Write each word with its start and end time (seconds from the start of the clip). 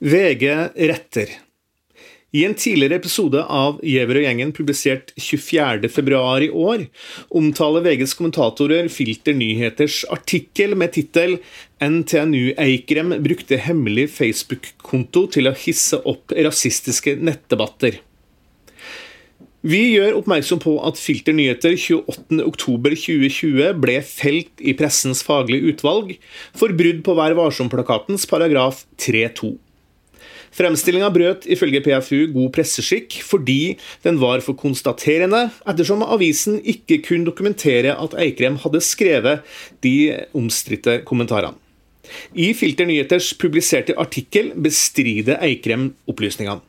VG 0.00 0.72
retter. 0.88 1.28
I 2.32 2.46
en 2.46 2.54
tidligere 2.56 2.96
episode 2.96 3.42
av 3.42 3.82
Giæver 3.84 4.16
og 4.16 4.24
gjengen 4.24 4.52
publisert 4.56 5.10
24.2 5.20 6.46
i 6.46 6.48
år, 6.48 6.86
omtaler 7.36 7.84
VGs 7.84 8.16
kommentatorer 8.16 8.88
Filter 8.88 9.36
Nyheters 9.36 10.06
artikkel 10.08 10.72
med 10.72 10.94
tittel 10.96 11.36
'NTNU 11.84 12.54
Eikrem 12.56 13.12
brukte 13.20 13.60
hemmelig 13.60 14.08
Facebook-konto 14.16 15.26
til 15.36 15.52
å 15.52 15.56
hisse 15.66 16.00
opp 16.08 16.32
rasistiske 16.32 17.18
nettdebatter'. 17.20 18.00
Vi 19.60 19.84
gjør 20.00 20.16
oppmerksom 20.22 20.64
på 20.64 20.80
at 20.80 20.96
Filter 20.96 21.36
Nyheter 21.36 21.76
28.10.2020 21.76 23.74
ble 23.76 24.00
felt 24.00 24.64
i 24.64 24.72
Pressens 24.72 25.20
faglige 25.20 25.74
utvalg 25.74 26.16
for 26.56 26.72
brudd 26.72 27.04
på 27.04 27.20
Vær 27.20 27.36
varsom-plakatens 27.36 28.24
paragraf 28.30 28.86
3.2. 28.96 29.58
Fremstillinga 30.50 31.10
brøt 31.14 31.46
ifølge 31.50 31.82
PFU 31.84 32.24
god 32.34 32.50
presseskikk 32.56 33.20
fordi 33.26 33.76
den 34.04 34.18
var 34.22 34.42
for 34.44 34.58
konstaterende, 34.58 35.46
ettersom 35.68 36.02
avisen 36.02 36.58
ikke 36.60 37.00
kunne 37.06 37.28
dokumentere 37.28 37.94
at 37.94 38.16
Eikrem 38.18 38.58
hadde 38.64 38.82
skrevet 38.84 39.44
de 39.86 39.94
omstridte 40.36 41.00
kommentarene. 41.06 41.58
I 42.34 42.50
Filter 42.58 42.88
Nyheters 42.88 43.34
publiserte 43.38 43.94
artikkel 44.00 44.50
bestrider 44.58 45.38
Eikrem 45.46 45.92
opplysningene. 46.10 46.64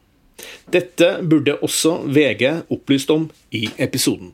Dette 0.74 1.18
burde 1.30 1.58
også 1.62 1.98
VG 2.06 2.44
opplyst 2.74 3.10
om 3.14 3.28
i 3.54 3.68
episoden. 3.82 4.32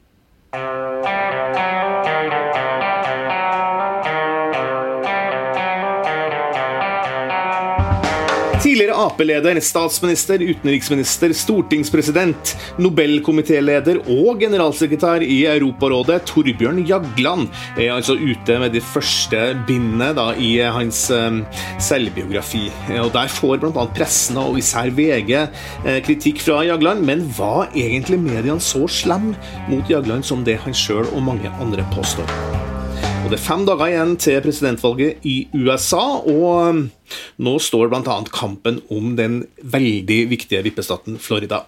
Tidligere 8.67 8.97
Ap-leder, 8.99 9.55
statsminister, 9.63 10.41
utenriksminister, 10.43 11.31
stortingspresident, 11.31 12.51
Nobelkomitéleder 12.83 14.01
og 14.11 14.41
generalsekretær 14.41 15.23
i 15.23 15.37
Europarådet, 15.47 16.17
Torbjørn 16.27 16.81
Jagland, 16.89 17.47
er 17.79 17.93
altså 17.95 18.17
ute 18.19 18.59
med 18.59 18.75
de 18.75 18.83
første 18.83 19.45
bindene 19.69 20.11
da, 20.19 20.27
i 20.35 20.57
hans 20.59 21.05
um, 21.15 21.45
selvbiografi. 21.79 22.65
Og 22.99 23.13
Der 23.15 23.31
får 23.31 23.63
bl.a. 23.63 23.87
pressen 23.95 24.43
og 24.43 24.59
især 24.59 24.91
VG 24.91 25.31
eh, 25.37 26.01
kritikk 26.03 26.43
fra 26.43 26.65
Jagland, 26.67 27.07
men 27.07 27.23
var 27.39 27.69
egentlig 27.71 28.19
mediene 28.19 28.59
så 28.59 28.83
slemme 28.91 29.39
mot 29.71 29.87
Jagland 29.87 30.27
som 30.27 30.43
det 30.43 30.59
han 30.67 30.75
sjøl 30.75 31.07
og 31.13 31.23
mange 31.23 31.55
andre 31.63 31.87
påstår? 31.95 32.66
Og 33.27 33.33
Det 33.33 33.41
er 33.41 33.43
fem 33.43 33.63
dager 33.67 33.89
igjen 33.91 34.11
til 34.23 34.37
presidentvalget 34.39 35.25
i 35.27 35.33
USA, 35.51 35.99
og 36.31 36.45
um, 36.71 36.77
nå 37.43 37.55
står 37.59 37.89
bl.a. 37.91 38.13
kampen 38.31 38.77
om 38.87 39.17
den 39.17 39.41
veldig 39.67 40.19
viktige 40.31 40.61
vippestaten 40.63 41.17
Florida. 41.19 41.65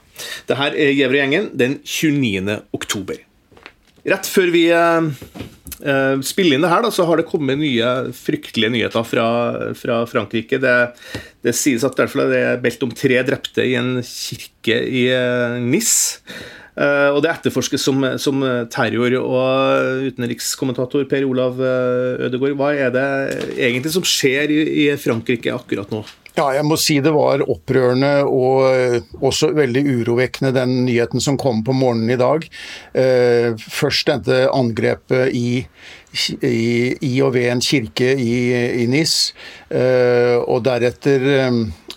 Dette 0.48 0.70
er 0.70 0.94
Gjæver-gjengen 0.96 1.50
den 1.60 1.74
29. 1.84 2.56
oktober. 2.72 3.20
Rett 4.08 4.30
før 4.32 4.54
vi 4.56 4.62
uh, 4.72 5.10
spiller 6.24 6.56
inn 6.56 6.64
det 6.64 6.72
her, 6.72 6.86
da, 6.88 6.94
så 6.96 7.04
har 7.10 7.20
det 7.20 7.28
kommet 7.28 7.60
nye 7.60 7.92
fryktelige 8.16 8.78
nyheter 8.78 9.04
fra, 9.12 9.28
fra 9.76 10.00
Frankrike. 10.08 10.62
Det, 10.64 10.78
det 11.44 11.58
sies 11.60 11.84
at 11.84 12.00
det 12.00 12.08
er 12.40 12.64
meldt 12.64 12.88
om 12.88 12.96
tre 12.96 13.20
drepte 13.28 13.68
i 13.68 13.76
en 13.82 13.98
kirke 14.00 14.80
i 14.80 15.10
uh, 15.12 15.60
Nis. 15.60 15.98
Uh, 16.78 17.10
og 17.16 17.24
det 17.26 17.34
etterforskes 17.34 17.84
som, 17.84 18.06
som, 18.22 18.46
terror. 18.72 19.16
Og 19.20 20.06
utenrikskommentator 20.10 21.06
Per 21.10 21.26
Olav 21.28 21.60
eh, 21.64 22.26
Ødegaard, 22.28 22.56
hva 22.60 22.72
er 22.88 22.94
det 22.94 23.06
egentlig 23.58 23.94
som 23.94 24.06
skjer 24.08 24.52
i, 24.54 24.60
i 24.86 24.88
Frankrike 25.00 25.54
akkurat 25.54 25.92
nå? 25.94 26.04
Ja, 26.38 26.46
jeg 26.56 26.64
må 26.64 26.78
si 26.80 27.00
det 27.04 27.12
var 27.12 27.42
opprørende 27.52 28.12
og 28.24 28.68
eh, 28.70 29.00
også 29.20 29.52
veldig 29.58 29.84
urovekkende, 29.90 30.54
den 30.56 30.76
nyheten 30.86 31.24
som 31.24 31.40
kom 31.42 31.64
på 31.68 31.76
morgenen 31.76 32.14
i 32.14 32.20
dag. 32.20 32.46
Først 33.66 34.12
dette 34.12 34.46
angrepet 34.54 35.36
i, 35.36 35.64
i, 36.42 36.96
i 37.06 37.14
og 37.22 37.36
ved 37.36 37.52
en 37.52 37.62
kirke 37.62 38.16
i, 38.18 38.34
i 38.84 38.88
Nis, 38.90 39.34
og 39.70 40.64
deretter 40.66 41.28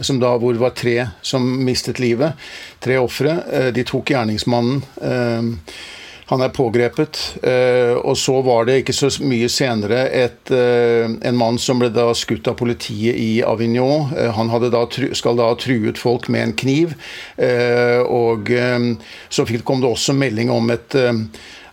som 0.01 0.21
da, 0.21 0.35
hvor 0.39 0.55
det 0.55 0.63
var 0.63 0.77
tre 0.77 0.97
som 1.23 1.47
mistet 1.65 2.01
livet. 2.03 2.39
Tre 2.83 2.99
ofre. 3.03 3.39
Uh, 3.49 3.71
de 3.75 3.85
tok 3.89 4.15
gjerningsmannen. 4.15 4.83
Uh, 5.01 5.75
han 6.33 6.41
er 6.41 6.53
pågrepet. 6.55 7.19
Og 8.07 8.15
så 8.17 8.39
var 8.47 8.65
det 8.65 8.79
ikke 8.81 8.95
så 8.97 9.11
mye 9.21 9.51
senere 9.53 10.07
et, 10.17 10.49
en 10.49 11.37
mann 11.37 11.59
som 11.61 11.83
ble 11.83 11.91
da 11.93 12.07
skutt 12.17 12.49
av 12.49 12.57
politiet 12.57 13.19
i 13.21 13.43
Avignon. 13.45 14.07
Han 14.39 14.49
da, 14.73 14.87
skal 15.19 15.37
da 15.37 15.51
ha 15.51 15.59
truet 15.61 16.01
folk 16.01 16.31
med 16.33 16.47
en 16.47 16.55
kniv. 16.57 16.95
Og 18.07 18.49
så 19.29 19.45
kom 19.61 19.85
det 19.85 19.91
også 19.91 20.17
melding 20.17 20.49
om 20.55 20.73
et 20.73 20.97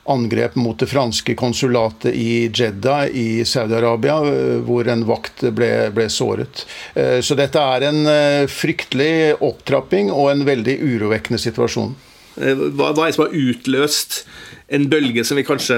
angrep 0.10 0.56
mot 0.60 0.80
det 0.80 0.90
franske 0.90 1.36
konsulatet 1.40 2.16
i 2.16 2.50
Jeddah 2.54 3.08
i 3.08 3.46
Saudi-Arabia, 3.46 4.18
eh, 4.28 4.60
hvor 4.66 4.88
en 4.90 5.06
vakt 5.08 5.46
ble, 5.56 5.72
ble, 5.96 6.10
såret. 6.12 6.66
Eh, 6.94 7.20
så 7.26 7.38
dette 7.40 7.62
er 7.62 7.88
en 7.90 8.04
eh, 8.10 8.46
fryktelig 8.52 9.40
opptrapping 9.40 10.14
og 10.14 10.32
en 10.34 10.46
veldig 10.48 10.80
urovekkende 10.82 11.42
situasjon. 11.42 11.96
Hva, 12.40 12.94
hva 12.94 13.04
er 13.04 13.10
det 13.10 13.16
som 13.18 13.26
har 13.26 13.36
utløst 13.36 14.22
en 14.72 14.86
bølge 14.88 15.26
som 15.28 15.36
vi 15.36 15.44
kanskje 15.44 15.78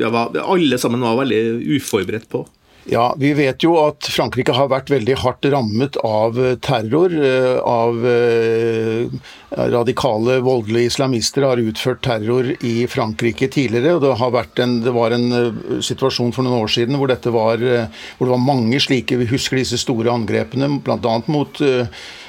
ja, 0.00 0.10
alle 0.42 0.78
sammen 0.80 1.04
var 1.04 1.20
veldig 1.20 1.42
uforberedt 1.76 2.26
på? 2.32 2.42
Ja, 2.84 3.14
Vi 3.18 3.30
vet 3.34 3.62
jo 3.62 3.76
at 3.78 4.08
Frankrike 4.10 4.54
har 4.56 4.70
vært 4.72 4.90
veldig 4.90 5.14
hardt 5.22 5.46
rammet 5.52 5.96
av 6.02 6.38
eh, 6.40 6.56
terror. 6.58 7.14
Eh, 7.14 7.58
av 7.62 8.02
eh, 8.08 9.06
radikale, 9.52 10.40
voldelige 10.42 10.90
islamister 10.90 11.46
har 11.46 11.62
utført 11.62 12.02
terror 12.02 12.48
i 12.64 12.86
Frankrike 12.90 13.46
tidligere. 13.52 13.94
og 13.94 14.02
Det, 14.02 14.64
en, 14.64 14.78
det 14.82 14.94
var 14.96 15.14
en 15.14 15.28
situasjon 15.84 16.32
for 16.34 16.42
noen 16.42 16.64
år 16.64 16.72
siden 16.72 16.98
hvor, 16.98 17.12
var, 17.12 17.62
hvor 17.62 18.26
det 18.26 18.32
var 18.32 18.40
mange 18.40 18.80
slike 18.80 19.18
Vi 19.20 19.28
husker 19.30 19.60
disse 19.60 19.78
store 19.78 20.10
angrepene, 20.10 20.80
bl.a. 20.82 21.18
mot 21.30 21.62
Eh, 21.62 21.86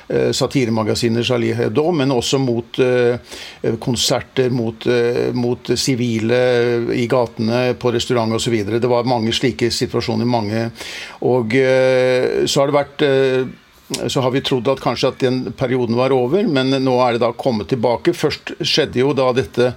satiremagasinet 0.08 1.26
Charlie 1.26 1.56
Hebdo, 1.56 1.88
men 1.96 2.12
også 2.12 2.40
mot 2.42 2.80
eh, 2.84 3.34
konserter, 3.80 4.52
mot 4.52 4.86
mot 5.34 5.70
sivile 5.80 6.40
i 6.96 7.06
gatene, 7.10 7.74
på 7.80 7.92
restaurant 7.94 8.36
osv. 8.36 8.56
Det 8.68 8.90
var 8.90 9.08
mange 9.08 9.34
slike 9.34 9.70
situasjoner. 9.72 10.26
mange, 10.26 10.70
Og 11.22 11.54
så 11.54 12.60
har 12.60 12.68
det 12.68 12.76
vært 12.76 13.04
så 14.08 14.22
har 14.22 14.32
vi 14.32 14.42
trodd 14.42 14.68
at 14.72 14.82
kanskje 14.82 15.12
at 15.12 15.20
den 15.22 15.52
perioden 15.58 15.96
var 15.96 16.14
over, 16.16 16.44
men 16.48 16.72
nå 16.84 16.96
er 17.04 17.16
det 17.16 17.24
da 17.24 17.32
kommet 17.36 17.70
tilbake. 17.70 18.16
Først 18.16 18.56
skjedde 18.62 19.02
jo 19.02 19.14
da 19.18 19.32
dette 19.36 19.74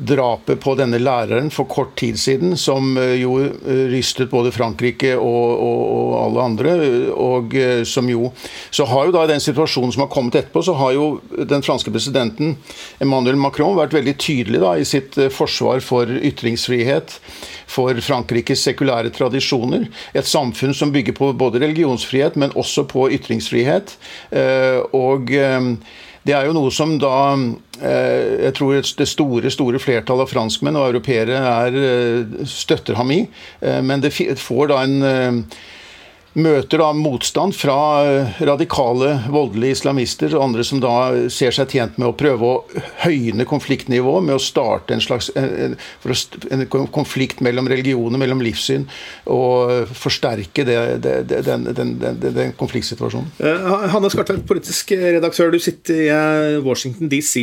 drapet 0.00 0.60
på 0.60 0.74
denne 0.78 0.98
læreren 1.00 1.50
for 1.52 1.68
kort 1.70 1.92
tid 2.00 2.18
siden, 2.20 2.56
som 2.58 2.96
eh, 2.98 3.18
jo 3.20 3.36
eh, 3.44 3.84
rystet 3.92 4.30
både 4.32 4.52
Frankrike 4.54 5.12
og, 5.16 5.50
og, 5.60 5.82
og, 5.84 6.14
alle 6.24 6.46
andre. 6.46 6.74
Og 7.14 7.54
eh, 7.56 7.82
som 7.84 8.08
jo 8.08 8.30
Så 8.70 8.84
har 8.86 9.06
jo 9.06 9.14
da 9.14 9.26
den 9.28 9.42
situasjonen 9.42 9.92
som 9.92 10.04
har 10.04 10.12
kommet 10.12 10.36
etterpå, 10.38 10.62
så 10.62 10.74
har 10.78 10.94
jo 10.94 11.06
den 11.48 11.62
franske 11.62 11.90
presidenten 11.92 12.56
Emmanuel 13.02 13.38
Macron 13.40 13.76
vært 13.76 13.94
veldig 13.96 14.16
tydelig 14.20 14.60
da 14.62 14.74
i 14.78 14.86
sitt 14.88 15.18
forsvar 15.34 15.82
for 15.84 16.08
ytringsfrihet, 16.08 17.16
for 17.70 17.98
Frankrikes 18.02 18.64
sekulære 18.66 19.12
tradisjoner. 19.14 19.88
Et 20.14 20.26
samfunn 20.26 20.74
som 20.74 20.92
bygger 20.94 21.16
på 21.18 21.32
både 21.38 21.62
religionsfrihet, 21.62 22.38
men 22.40 22.54
også 22.58 22.86
på 22.90 23.08
ytringsfrihet. 23.14 23.96
Og 24.96 25.30
det 26.26 26.34
er 26.36 26.46
jo 26.46 26.54
noe 26.56 26.70
som 26.74 26.98
da 27.00 27.32
eh, 27.32 28.46
Jeg 28.46 28.54
tror 28.58 28.76
det 28.76 29.08
store 29.08 29.52
store 29.52 29.80
flertallet 29.80 30.26
av 30.26 30.32
franskmenn 30.32 30.76
og 30.76 30.90
europeere 30.90 31.40
er, 31.40 31.78
eh, 31.80 32.46
støtter 32.48 32.98
ham 33.00 33.12
i. 33.14 33.22
Eh, 33.60 33.80
men 33.80 34.04
det 34.04 34.12
får 34.12 34.72
da 34.72 34.82
en 34.84 35.44
møter 36.38 36.78
da 36.78 36.90
motstand 36.94 37.56
fra 37.58 37.76
eh, 38.06 38.40
radikale, 38.46 39.16
voldelige 39.32 39.80
islamister 39.80 40.30
og 40.36 40.44
andre 40.44 40.64
som 40.66 40.78
da 40.82 40.92
ser 41.32 41.54
seg 41.54 41.72
tjent 41.74 41.98
med 41.98 42.10
å 42.10 42.14
prøve 42.14 42.46
å 42.46 42.82
høyne 43.02 43.46
konfliktnivået 43.48 44.26
med 44.28 44.36
å 44.36 44.42
starte 44.42 44.94
en 44.94 45.02
slags 45.02 45.32
en, 45.34 45.74
konflikt 46.94 47.42
mellom 47.42 47.66
religioner, 47.70 48.20
mellom 48.20 48.42
livssyn, 48.44 48.86
og 49.30 49.90
forsterke 49.96 50.64
det, 50.66 50.78
det, 51.02 51.16
den, 51.46 51.66
den, 51.74 51.96
den, 51.98 52.22
den, 52.22 52.54
konfliktsituasjonen. 52.60 53.32
Hanne 53.90 54.10
Skartvedt, 54.12 54.46
politisk 54.48 54.94
redaktør. 54.94 55.50
Du 55.50 55.58
sitter 55.62 55.98
i 55.98 56.08
eh, 56.14 56.60
Washington 56.62 57.10
DC 57.10 57.42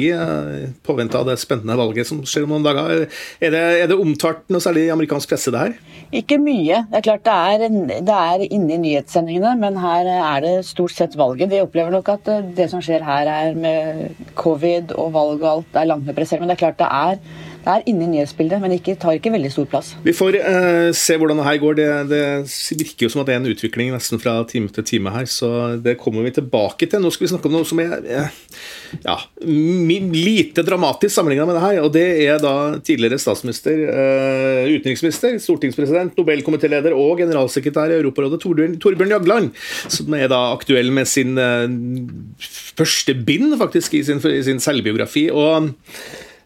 påvente 0.88 1.20
av 1.20 1.28
det 1.28 1.38
spennende 1.42 1.76
valget 1.80 2.08
som 2.08 2.24
skjer 2.24 2.48
om 2.48 2.56
noen 2.56 2.68
dager. 2.68 3.08
Er 3.44 3.54
det, 3.54 3.66
er 3.84 3.92
det 3.92 4.00
omtalt 4.00 4.46
noe 4.54 4.64
særlig 4.64 4.88
i 4.88 4.94
amerikansk 4.96 5.36
presse, 5.36 5.52
det 5.52 5.66
her? 5.66 5.78
Ikke 6.16 6.38
mye. 6.40 6.86
Det 6.88 7.00
er 7.02 7.04
klart 7.04 7.26
det 7.26 7.34
er, 7.36 7.64
det 8.08 8.14
er 8.16 8.44
inni 8.48 8.78
nyhetssendingene, 8.80 9.58
men 9.60 9.80
her 9.82 10.08
er 10.14 10.44
det 10.46 10.54
stort 10.66 10.94
sett 10.96 11.18
valget. 11.20 11.52
Vi 11.52 11.60
opplever 11.60 11.92
nok 11.92 12.14
at 12.14 12.30
det 12.56 12.70
som 12.72 12.84
skjer 12.84 13.04
her 13.04 13.28
er 13.28 13.58
med 13.60 14.16
covid 14.40 14.94
og 14.96 15.12
valg 15.18 15.44
og 15.44 15.50
alt, 15.52 15.76
er 15.76 15.90
langt 15.92 16.08
mer 16.08 16.16
presserende. 16.16 16.48
Men 16.48 16.54
det 16.54 16.58
er 16.58 16.64
klart 16.64 16.80
det 16.80 16.88
er, 16.88 17.46
er 17.68 17.84
inne 17.90 18.06
i 18.06 18.10
nyhetsbildet, 18.16 18.62
men 18.64 18.76
ikke, 18.78 18.96
tar 19.00 19.18
ikke 19.18 19.32
veldig 19.34 19.52
stor 19.54 19.68
plass. 19.70 19.94
Vi 20.06 20.14
får 20.16 20.40
uh, 20.40 20.90
se 20.96 21.18
hvordan 21.20 21.42
det 21.42 21.48
her 21.48 21.60
går. 21.62 21.78
Det, 21.78 21.88
det, 22.12 22.22
virker 22.78 23.08
jo 23.08 23.12
som 23.14 23.24
at 23.24 23.30
det 23.30 23.36
er 23.36 23.42
en 23.42 23.50
utvikling 23.52 23.92
nesten 23.94 24.22
fra 24.22 24.38
time 24.50 24.72
til 24.74 24.86
time 24.88 25.14
her, 25.14 25.28
så 25.30 25.50
det 25.84 25.98
kommer 26.02 26.26
vi 26.26 26.36
tilbake 26.38 26.90
til. 26.90 27.04
Nå 27.04 27.12
skal 27.14 27.28
vi 27.28 27.32
snakke 27.34 27.50
om 27.50 27.58
noe 27.58 27.68
som 27.68 27.82
er 27.84 28.30
ja, 29.04 29.18
lite 29.44 30.64
dramatisk 30.68 31.16
sammenlignet 31.16 31.50
med 31.50 31.58
det 31.60 31.66
her. 31.66 31.82
Og 31.84 31.92
det 31.96 32.06
er 32.26 32.42
da 32.44 32.56
tidligere 32.80 33.22
statsminister, 33.22 33.84
uh, 33.88 34.64
utenriksminister, 34.72 35.40
stortingspresident, 35.44 36.16
Nobelkomitéleder 36.18 36.96
og 36.98 37.22
generalsekretær 37.24 37.94
i 37.94 38.00
Europarådet, 38.02 38.42
Torbjørn, 38.44 38.78
Torbjørn 38.82 39.16
Jagland, 39.18 39.52
som 39.92 40.16
er 40.18 40.30
da 40.32 40.48
aktuell 40.54 40.94
med 40.96 41.10
sin 41.10 41.36
uh, 41.38 41.68
første 42.78 43.18
bind, 43.28 43.52
faktisk, 43.60 43.98
i 43.98 44.06
sin, 44.08 44.24
i 44.32 44.42
sin 44.46 44.64
selvbiografi. 44.64 45.28
og 45.34 45.74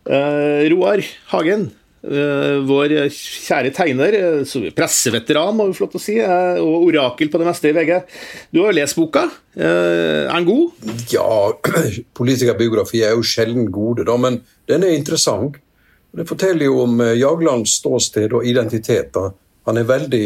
Roar 0.06 1.04
Hagen, 1.30 1.68
uh, 2.08 2.58
vår 2.66 2.96
kjære 3.14 3.72
tegner, 3.76 4.16
uh, 4.42 4.70
presseveteran 4.78 5.58
må 5.58 5.68
vi 5.70 5.78
få 5.78 5.90
å 5.90 6.02
si, 6.02 6.18
og 6.22 6.88
orakel 6.88 7.30
på 7.30 7.42
det 7.42 7.50
meste 7.50 7.70
i 7.70 7.76
VG. 7.78 7.92
Du 8.50 8.62
har 8.64 8.72
jo 8.72 8.78
lest 8.80 8.98
boka. 8.98 9.28
er 9.56 10.32
den 10.32 10.48
god? 10.48 10.88
Ja, 11.14 11.52
politikerbiografi 12.18 13.04
er 13.06 13.14
jo 13.14 13.26
sjelden 13.26 13.70
gode, 13.72 14.08
da, 14.10 14.18
men 14.18 14.42
den 14.72 14.88
er 14.88 14.98
interessant. 14.98 15.60
Det 16.12 16.28
forteller 16.28 16.66
jo 16.68 16.82
om 16.84 16.98
Jaglands 17.16 17.78
ståsted 17.80 18.34
og 18.36 18.44
identitet. 18.46 19.14
Da. 19.16 19.30
Han 19.70 19.78
er 19.80 19.88
veldig 19.88 20.26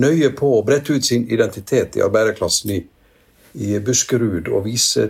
nøye 0.00 0.30
på 0.34 0.50
å 0.58 0.64
brette 0.66 0.94
ut 0.94 1.06
sin 1.06 1.26
identitet 1.30 1.98
i 1.98 2.04
arbeiderklassen 2.04 2.72
i, 2.74 2.80
i 3.62 3.78
Buskerud 3.82 4.50
og 4.50 4.66
vise 4.66 5.08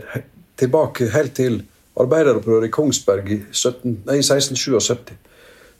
tilbake 0.60 1.10
helt 1.14 1.34
til 1.36 1.62
arbeideropprøret 2.00 2.68
i 2.68 2.74
Kongsberg 2.74 3.30
i 3.30 3.38
17, 3.52 4.02
nei, 4.08 4.18
1677. 4.22 5.14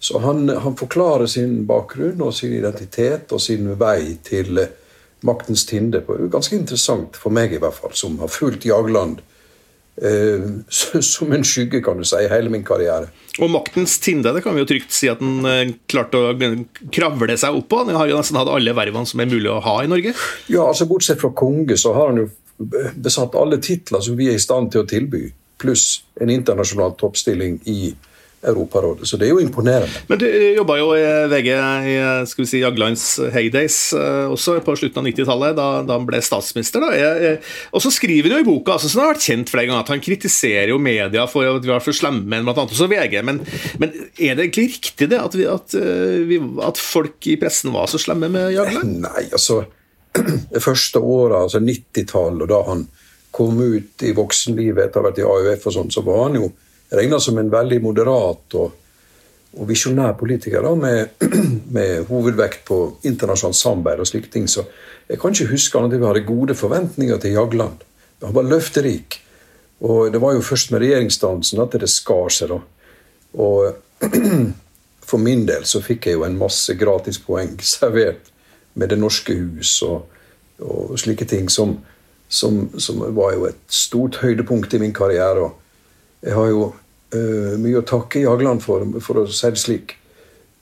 Så 0.04 0.20
han, 0.20 0.48
han, 0.48 0.76
forklarer 0.76 1.26
sin 1.30 1.62
bakgrunn 1.68 2.20
og 2.22 2.34
sin 2.36 2.52
identitet 2.58 3.32
og 3.32 3.40
sin 3.40 3.70
vei 3.80 4.18
til 4.26 4.60
eh, 4.60 4.72
maktens 5.24 5.64
tinde. 5.66 6.02
på 6.04 6.18
Ganske 6.32 6.58
interessant 6.58 7.16
for 7.16 7.34
meg, 7.34 7.54
i 7.54 7.62
hvert 7.62 7.76
fall, 7.78 7.94
som 7.96 8.18
har 8.20 8.28
fulgt 8.28 8.66
Jagland 8.68 9.22
eh, 9.96 10.44
som 11.14 11.32
en 11.32 11.46
skygge, 11.46 11.80
kan 11.84 11.98
du 11.98 12.06
si, 12.06 12.20
hele 12.30 12.52
min 12.52 12.66
karriere. 12.66 13.08
Og 13.40 13.50
maktens 13.50 13.96
tinde, 14.02 14.34
det 14.36 14.44
kan 14.44 14.54
vi 14.54 14.62
jo 14.62 14.68
trygt 14.70 14.92
si 14.94 15.08
at 15.10 15.22
han 15.24 15.48
eh, 15.50 15.72
klarte 15.90 16.20
å 16.20 16.34
kravle 16.94 17.38
seg 17.40 17.56
opp 17.56 17.70
på. 17.72 17.82
Han 17.86 17.98
har 17.98 18.10
jo 18.12 18.18
nesten 18.20 18.38
hatt 18.38 18.52
alle 18.52 18.76
vervene 18.76 19.08
som 19.08 19.22
er 19.24 19.30
mulig 19.32 19.50
å 19.50 19.62
ha 19.64 19.78
i 19.82 19.90
Norge. 19.90 20.14
Ja, 20.52 20.68
altså 20.68 20.86
Bortsett 20.90 21.22
fra 21.24 21.32
konge, 21.34 21.78
så 21.80 21.94
har 21.96 22.12
han 22.12 22.22
jo 22.22 22.28
besatt 22.94 23.34
alle 23.34 23.56
titler 23.58 24.04
som 24.04 24.20
vi 24.20 24.28
er 24.30 24.36
i 24.38 24.42
stand 24.42 24.70
til 24.70 24.84
å 24.84 24.86
tilby 24.86 25.24
pluss 25.64 26.04
en 26.20 26.32
internasjonal 26.32 26.94
toppstilling 27.00 27.58
i 27.70 27.94
Europarådet. 28.44 29.08
Så 29.08 29.16
det 29.16 29.28
er 29.28 29.32
jo 29.32 29.40
imponerende. 29.42 30.02
Men 30.08 30.20
du 30.20 30.26
jobba 30.28 30.76
jo 30.78 30.90
i 30.96 31.04
VG 31.32 31.48
i 31.54 31.94
skal 32.28 32.44
vi 32.44 32.48
si, 32.48 32.60
Jaglands 32.62 33.04
heydays 33.34 33.78
eh, 33.96 34.32
også 34.32 34.58
på 34.64 34.76
slutten 34.78 35.00
av 35.00 35.08
90-tallet, 35.08 35.54
da, 35.58 35.68
da, 35.86 35.98
han 35.98 36.08
ble 36.08 36.20
statsminister. 36.24 36.84
Da. 36.84 37.36
og 37.74 37.84
så 37.84 37.92
skriver 37.94 38.30
han 38.30 38.42
jo 38.42 38.44
i 38.44 38.48
boka, 38.48 38.76
altså, 38.76 38.90
som 38.92 39.04
har 39.04 39.14
vært 39.14 39.28
kjent 39.28 39.52
flere 39.52 39.68
ganger, 39.70 39.84
at 39.86 39.94
han 39.94 40.04
kritiserer 40.04 40.74
jo 40.74 40.80
media 40.82 41.26
for 41.30 41.48
at 41.48 41.64
vi 41.64 41.72
var 41.72 41.84
for 41.84 41.96
slemme, 41.96 42.26
blant 42.28 42.60
annet 42.60 42.74
også 42.76 42.90
VG. 42.92 43.16
Men, 43.26 43.40
men, 43.82 43.94
er 44.18 44.36
det 44.36 44.48
egentlig 44.48 44.68
riktig 44.74 45.08
det, 45.12 45.20
at, 45.20 45.38
vi, 45.38 45.48
at, 45.50 45.78
eh, 45.78 46.20
vi, 46.28 46.40
at, 46.64 46.82
folk 46.84 47.30
i 47.30 47.38
pressen 47.40 47.72
var 47.74 47.88
så 47.90 48.00
slemme 48.02 48.30
med 48.32 48.52
Jagland? 48.56 49.00
Nei, 49.06 49.28
altså 49.30 49.64
Det 50.54 50.60
første 50.62 51.00
året, 51.00 51.40
altså 51.46 51.62
90-tallet, 51.64 52.46
da 52.50 52.60
han 52.68 52.84
kom 53.34 53.58
ut 53.60 54.02
i 54.06 54.12
voksenlivet 54.14 54.84
etter 54.86 55.00
å 55.00 55.02
ha 55.02 55.10
vært 55.10 55.18
i 55.18 55.26
AUF, 55.26 55.66
og 55.66 55.74
sånn, 55.74 55.90
så 55.90 56.04
var 56.06 56.28
han 56.28 56.38
jo 56.38 56.48
regna 56.94 57.18
som 57.20 57.38
en 57.40 57.50
veldig 57.50 57.80
moderat 57.82 58.54
og, 58.60 58.76
og 59.58 59.66
visjonær 59.66 60.14
politiker 60.18 60.62
da, 60.62 60.74
med, 60.78 61.24
med, 61.76 62.04
hovedvekt 62.10 62.62
på 62.68 62.78
internasjonalt 63.10 63.58
samarbeid 63.58 64.02
og 64.04 64.10
slike 64.10 64.30
ting. 64.30 64.46
Så 64.50 64.62
jeg 65.08 65.18
kan 65.18 65.34
ikke 65.34 65.50
huske 65.50 65.82
at 65.82 65.96
vi 65.96 66.04
hadde 66.04 66.22
gode 66.28 66.54
forventninger 66.58 67.18
til 67.22 67.34
Jagland. 67.34 67.82
Han 68.22 68.36
var 68.36 68.46
løfterik. 68.46 69.18
Og 69.84 70.12
det 70.14 70.20
var 70.22 70.36
jo 70.36 70.44
først 70.44 70.70
med 70.70 70.84
regjeringsdannelsen 70.84 71.62
at 71.64 71.74
det 71.82 71.90
skar 71.90 72.30
seg. 72.32 72.54
da. 72.54 72.60
Og 73.42 74.06
for 75.10 75.20
min 75.20 75.42
del 75.48 75.66
så 75.68 75.82
fikk 75.82 76.06
jeg 76.06 76.20
jo 76.20 76.24
en 76.28 76.38
masse 76.38 76.78
gratispoeng 76.78 77.58
servert 77.74 78.30
med 78.74 78.90
Det 78.90 78.98
norske 78.98 79.34
hus 79.38 79.76
og, 79.86 80.06
og 80.58 80.94
slike 80.98 81.26
ting 81.30 81.50
som 81.50 81.76
som, 82.34 82.64
som, 82.80 83.02
var 83.14 83.34
jo 83.36 83.46
et 83.48 83.60
stort 83.70 84.18
høydepunkt 84.22 84.74
i 84.74 84.80
min 84.82 84.94
karriere. 84.96 85.46
Og 85.46 86.26
jeg 86.26 86.34
har 86.34 86.50
jo 86.50 86.62
uh, 86.70 87.52
mye 87.62 87.80
å 87.80 87.86
takke 87.86 88.24
Jagland 88.24 88.64
for, 88.64 88.86
for 89.04 89.22
å 89.22 89.26
si 89.30 89.50
det 89.54 89.62
slik. 89.62 89.96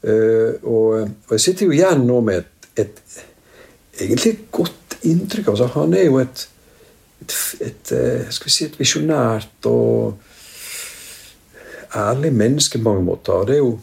Uh, 0.03 0.59
og, 0.63 0.87
og, 1.07 1.37
jeg 1.37 1.45
sitter 1.47 1.69
jo 1.69 1.77
igjen 1.77 2.05
nå 2.09 2.19
med 2.27 2.43
et, 2.43 2.83
et 2.85 4.03
egentlig 4.03 4.35
godt 4.53 4.99
inntrykk. 5.09 5.53
Altså, 5.55 5.71
han 5.77 5.97
er 5.97 6.09
jo 6.09 6.21
et, 6.23 6.45
et, 7.25 7.39
et 7.69 7.95
uh, 7.97 8.29
skal 8.29 8.51
vi 8.51 8.57
si 8.57 8.69
et 8.69 8.79
visjonært 8.81 9.71
og 9.71 10.21
ærlig 11.97 12.33
menneske 12.33 12.79
på 12.79 12.89
mange 12.89 13.05
måter. 13.05 13.49
Det 13.49 13.57
er 13.57 13.65
jo 13.65 13.77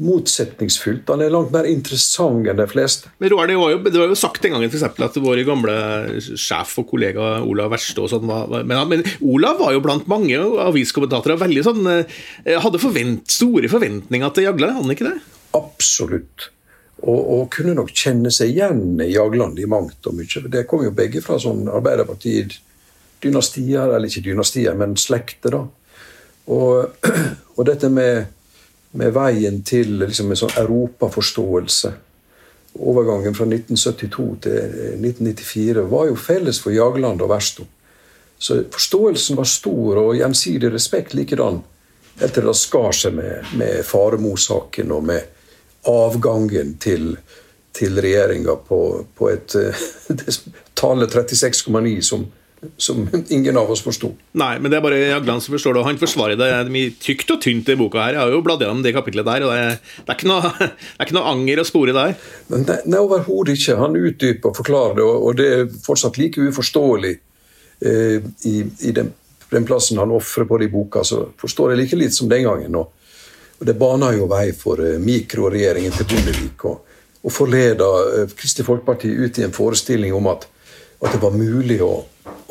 motsetningsfylt. 0.00 1.08
Han 1.12 1.22
er 1.24 1.32
langt 1.32 1.52
mer 1.52 1.66
interessant 1.68 2.46
enn 2.48 2.58
de 2.58 2.66
fleste. 2.70 3.10
Men 3.20 3.30
Roar, 3.32 3.46
det 3.50 3.56
var 3.60 3.70
jo, 3.74 3.78
det 3.84 3.98
var 3.98 4.08
jo 4.12 4.18
sagt 4.18 4.44
en 4.46 4.54
gang 4.56 4.64
for 4.66 4.78
eksempel, 4.78 5.02
at 5.06 5.18
vår 5.20 5.38
gamle 5.48 5.74
sjef 6.20 6.78
og 6.80 6.86
kollega 6.92 7.24
Olav 7.44 7.68
Verstå 7.74 8.02
sånn 8.10 8.26
men, 8.28 8.76
men, 8.90 9.00
Olav 9.20 9.56
var 9.60 9.70
jo 9.76 9.84
blant 9.84 10.06
mange 10.10 10.38
aviskommentatorer 10.64 11.38
veldig 11.40 11.62
sånn 11.66 11.82
eh, 11.92 12.04
Hadde 12.60 12.82
forvent, 12.82 13.24
store 13.32 13.68
forventninger 13.70 14.30
til 14.36 14.46
Jagland, 14.48 14.72
hadde 14.78 14.88
han 14.88 14.96
ikke 14.96 15.10
det? 15.10 15.18
Absolutt. 15.58 16.38
Og, 17.00 17.20
og, 17.20 17.42
kunne 17.52 17.74
nok 17.76 17.90
kjenne 17.96 18.30
seg 18.34 18.48
igjen 18.52 19.00
i 19.00 19.14
Jagland 19.14 19.58
i 19.60 19.70
mangt 19.70 20.06
og 20.08 20.14
mye. 20.18 20.48
Det 20.52 20.68
kom 20.68 20.80
jo 20.84 20.92
begge 20.96 21.20
fra 21.24 21.36
sånn 21.40 21.62
Arbeiderparti-dynastier, 21.72 23.86
eller 23.88 24.06
ikke 24.08 24.26
dynastier, 24.28 24.74
men 24.78 24.96
slekter, 25.00 25.50
da. 25.56 25.62
Og, 26.50 26.72
og 27.56 27.62
dette 27.68 27.88
med 27.92 28.12
med 28.90 29.12
veien 29.14 29.60
til 29.66 29.98
liksom, 30.02 30.30
en 30.30 30.40
sånn 30.40 30.56
europaforståelse. 30.62 31.92
Overgangen 32.80 33.34
fra 33.34 33.46
1972 33.46 34.28
til 34.46 34.56
1994 34.98 35.84
var 35.90 36.08
jo 36.10 36.16
felles 36.18 36.60
for 36.62 36.74
Jagland 36.74 37.22
og 37.22 37.30
Versto. 37.32 37.66
Så 38.40 38.62
forståelsen 38.72 39.36
var 39.36 39.48
stor, 39.48 40.00
og 40.00 40.16
gjensidig 40.16 40.72
respekt 40.72 41.14
likedan. 41.14 41.60
Helt 42.20 42.34
til 42.34 42.46
det 42.48 42.56
skar 42.56 42.94
seg 42.96 43.14
med, 43.18 43.52
med 43.58 43.84
Faremo-saken 43.86 44.92
og 44.96 45.04
med 45.10 45.86
avgangen 45.90 46.74
til, 46.80 47.14
til 47.76 48.00
regjeringa 48.00 48.56
på, 48.66 48.80
på 49.16 49.30
et 49.30 49.56
tallet 50.80 51.14
36,9 51.14 52.00
som 52.04 52.26
som 52.76 53.08
ingen 53.28 53.56
av 53.56 53.70
oss 53.72 53.80
forsto. 53.80 54.10
Nei, 54.36 54.58
men 54.60 54.68
det 54.68 54.76
er 54.76 54.84
bare 54.84 54.98
Jagland 54.98 55.40
som 55.40 55.54
forstår 55.54 55.78
det. 55.78 55.84
Han 55.86 56.00
forsvarer 56.00 56.36
det 56.36 56.72
mye 56.72 56.92
tykt 57.00 57.32
og 57.32 57.40
tynt 57.40 57.68
i 57.72 57.76
boka 57.78 58.02
her. 58.02 58.18
Jeg 58.18 58.20
har 58.20 58.34
jo 58.34 58.42
bladd 58.44 58.64
gjennom 58.64 58.82
det 58.84 58.92
kapitlet 58.96 59.28
der, 59.28 59.46
og 59.46 59.54
det 59.54 59.62
er, 59.62 59.78
det 59.80 60.12
er, 60.12 60.18
ikke, 60.18 60.28
noe, 60.28 60.50
det 60.58 60.98
er 60.98 61.08
ikke 61.08 61.16
noe 61.16 61.32
anger 61.32 61.62
å 61.62 61.66
spore 61.68 61.96
der. 61.96 62.12
Men 62.52 62.66
nei, 62.68 62.76
nei 62.92 63.00
overhodet 63.00 63.56
ikke. 63.56 63.78
Han 63.80 63.96
utdyper 63.96 64.52
og 64.52 64.60
forklarer 64.60 65.00
det, 65.00 65.08
og, 65.08 65.30
det 65.40 65.48
er 65.56 65.72
fortsatt 65.86 66.20
like 66.20 66.50
uforståelig 66.50 67.14
eh, 67.14 68.28
i, 68.52 68.54
i 68.60 68.94
den, 69.00 69.10
den, 69.48 69.68
plassen 69.72 70.02
han 70.02 70.12
ofrer 70.20 70.48
på 70.50 70.60
det 70.60 70.68
i 70.68 70.74
boka. 70.76 71.04
Så 71.06 71.30
forstår 71.40 71.72
jeg 71.72 71.84
like 71.84 72.02
litt 72.02 72.16
som 72.16 72.28
den 72.28 72.44
gangen. 72.44 72.76
Og, 72.76 73.16
og 73.56 73.66
det 73.68 73.78
baner 73.80 74.20
jo 74.20 74.28
vei 74.28 74.50
for 74.52 74.84
eh, 74.84 75.00
mikroregjeringen 75.00 75.96
til 75.96 76.12
Bondevik. 76.12 76.68
Og, 76.68 76.96
og 77.24 77.38
forleder 77.40 78.14
eh, 78.20 78.30
Kristelig 78.36 78.68
Folkeparti 78.68 79.16
ut 79.16 79.40
i 79.40 79.48
en 79.48 79.56
forestilling 79.56 80.12
om 80.12 80.28
at, 80.28 80.44
at 81.00 81.14
det 81.16 81.24
var 81.24 81.32
mulig 81.32 81.80
å 81.80 81.94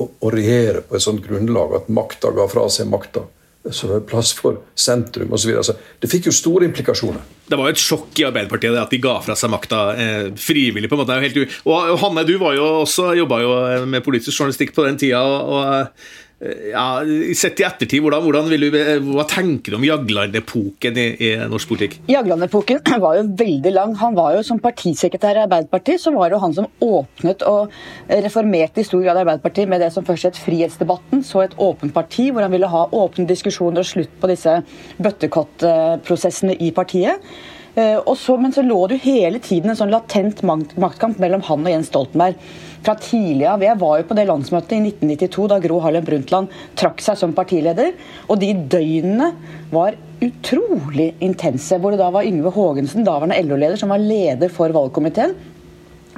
å, 0.05 0.31
regjere 0.33 0.83
på 0.85 0.97
et 0.97 1.03
sånt 1.03 1.21
grunnlag 1.25 1.75
at 1.77 1.91
makta 1.93 2.31
ga 2.35 2.47
fra 2.51 2.67
seg 2.71 2.89
makta. 2.91 3.25
Så 3.69 3.89
det 3.89 3.97
er 3.99 4.05
plass 4.07 4.31
for 4.37 4.61
sentrum 4.79 5.33
osv. 5.35 5.51
Altså, 5.59 5.75
det 5.99 6.09
fikk 6.09 6.29
jo 6.29 6.33
store 6.33 6.65
implikasjoner. 6.69 7.25
Det 7.49 7.57
var 7.59 7.67
jo 7.67 7.75
et 7.75 7.81
sjokk 7.81 8.21
i 8.21 8.25
Arbeiderpartiet 8.29 8.77
at 8.79 8.93
de 8.93 9.01
ga 9.03 9.17
fra 9.25 9.35
seg 9.37 9.51
makta 9.51 9.81
eh, 9.99 10.29
frivillig. 10.39 10.89
på 10.89 10.95
en 10.95 11.03
måte. 11.03 11.45
Og, 11.67 11.91
Hanne, 12.01 12.23
du 12.25 12.37
var 12.41 12.55
jo 12.55 12.65
også, 12.85 13.11
jobba 13.19 13.41
jo 13.43 13.51
med 13.89 14.05
politisk 14.05 14.37
journalistikk 14.37 14.73
på 14.77 14.87
den 14.87 14.97
tida. 15.01 15.21
og, 15.21 15.53
og 15.59 16.28
ja, 16.39 17.01
Sett 17.35 17.59
i 17.59 17.65
ettertid, 17.67 17.99
hvordan, 17.99 18.23
hvordan 18.23 18.47
du, 18.47 18.77
hva 19.09 19.25
tenker 19.27 19.73
du 19.73 19.77
om 19.79 19.83
Jagland-epoken 19.83 20.99
i, 21.01 21.07
i, 21.27 21.31
norsk 21.51 21.73
politikk? 21.73 21.97
Jagland-epoken 22.07 22.79
var 23.03 23.19
jo 23.19 23.25
veldig 23.41 23.73
lang. 23.75 23.95
Han 23.99 24.15
var 24.15 24.37
jo 24.37 24.45
Som 24.47 24.61
partisekretær 24.63 25.35
i 25.35 25.43
Arbeiderpartiet 25.43 25.99
så 25.99 26.13
var 26.15 26.29
det 26.29 26.37
jo 26.37 26.41
han 26.45 26.55
som 26.55 26.69
åpnet 26.85 27.43
og 27.47 27.75
reformerte 28.07 28.79
i 28.79 28.87
stor 28.87 29.03
grad 29.03 29.19
Arbeiderpartiet 29.19 29.71
med 29.71 29.83
det 29.83 29.91
som 29.95 30.07
først 30.07 30.29
het 30.29 30.39
Frihetsdebatten, 30.39 31.25
så 31.27 31.43
et 31.43 31.57
åpent 31.59 31.93
parti, 31.93 32.29
hvor 32.31 32.45
han 32.45 32.55
ville 32.55 32.71
ha 32.71 32.87
åpne 32.95 33.27
diskusjoner 33.27 33.83
og 33.83 33.91
slutt 33.91 34.15
på 34.21 34.31
disse 34.31 34.59
bøttekottprosessene 35.03 36.55
i 36.63 36.71
partiet. 36.75 37.19
Så, 38.17 38.35
men 38.37 38.53
så 38.55 38.63
lå 38.65 38.79
det 38.87 38.97
jo 38.97 39.11
hele 39.13 39.39
tiden 39.43 39.71
en 39.71 39.77
sånn 39.79 39.93
latent 39.93 40.41
maktkamp 40.43 41.19
mellom 41.21 41.43
han 41.47 41.65
og 41.65 41.71
Jens 41.71 41.91
Stoltenberg. 41.91 42.35
Fra 42.83 42.95
tidlig 42.99 43.45
av. 43.51 43.63
Jeg 43.63 43.79
var 43.79 43.99
jo 43.99 44.07
på 44.07 44.15
det 44.15 44.25
landsmøtet 44.29 44.77
i 44.77 44.81
1992 44.89 45.47
da 45.51 45.59
Gro 45.63 45.79
Harlem 45.83 46.05
Brundtland 46.07 46.53
trakk 46.79 47.03
seg 47.03 47.19
som 47.19 47.35
partileder. 47.35 47.93
Og 48.27 48.39
de 48.41 48.53
døgnene 48.71 49.33
var 49.73 49.97
utrolig 50.23 51.11
intense. 51.23 51.79
Hvor 51.79 51.95
det 51.95 52.01
da 52.01 52.09
var 52.15 52.27
Yngve 52.27 52.53
Haagensen, 52.55 53.05
daværende 53.07 53.39
LO-leder, 53.43 53.79
som 53.79 53.91
var 53.93 54.03
leder 54.03 54.51
for 54.53 54.71
valgkomiteen. 54.75 55.35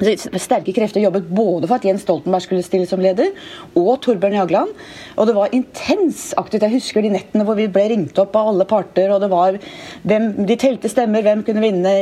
Sterke 0.02 0.74
krefter 0.74 1.02
jobbet 1.02 1.28
både 1.30 1.68
for 1.68 1.78
at 1.78 1.86
Jens 1.86 2.02
Stoltenberg 2.06 2.44
skulle 2.44 2.64
stille 2.66 2.88
som 2.90 3.02
leder, 3.02 3.30
og 3.78 4.00
Torbjørn 4.02 4.36
Jagland. 4.40 4.72
Og 5.16 5.28
det 5.28 5.36
var 5.36 5.54
intens 5.54 6.32
aktivt. 6.40 6.64
Jeg 6.66 6.76
husker 6.76 7.04
de 7.04 7.12
nettene 7.14 7.46
hvor 7.46 7.58
vi 7.58 7.68
ble 7.72 7.84
ringt 7.92 8.18
opp 8.18 8.34
av 8.38 8.50
alle 8.52 8.66
parter, 8.68 9.12
og 9.14 9.22
det 9.22 9.30
var 9.32 9.58
hvem, 10.08 10.30
De 10.48 10.58
telte 10.58 10.90
stemmer, 10.90 11.24
hvem 11.24 11.44
kunne 11.46 11.62
vinne 11.62 11.92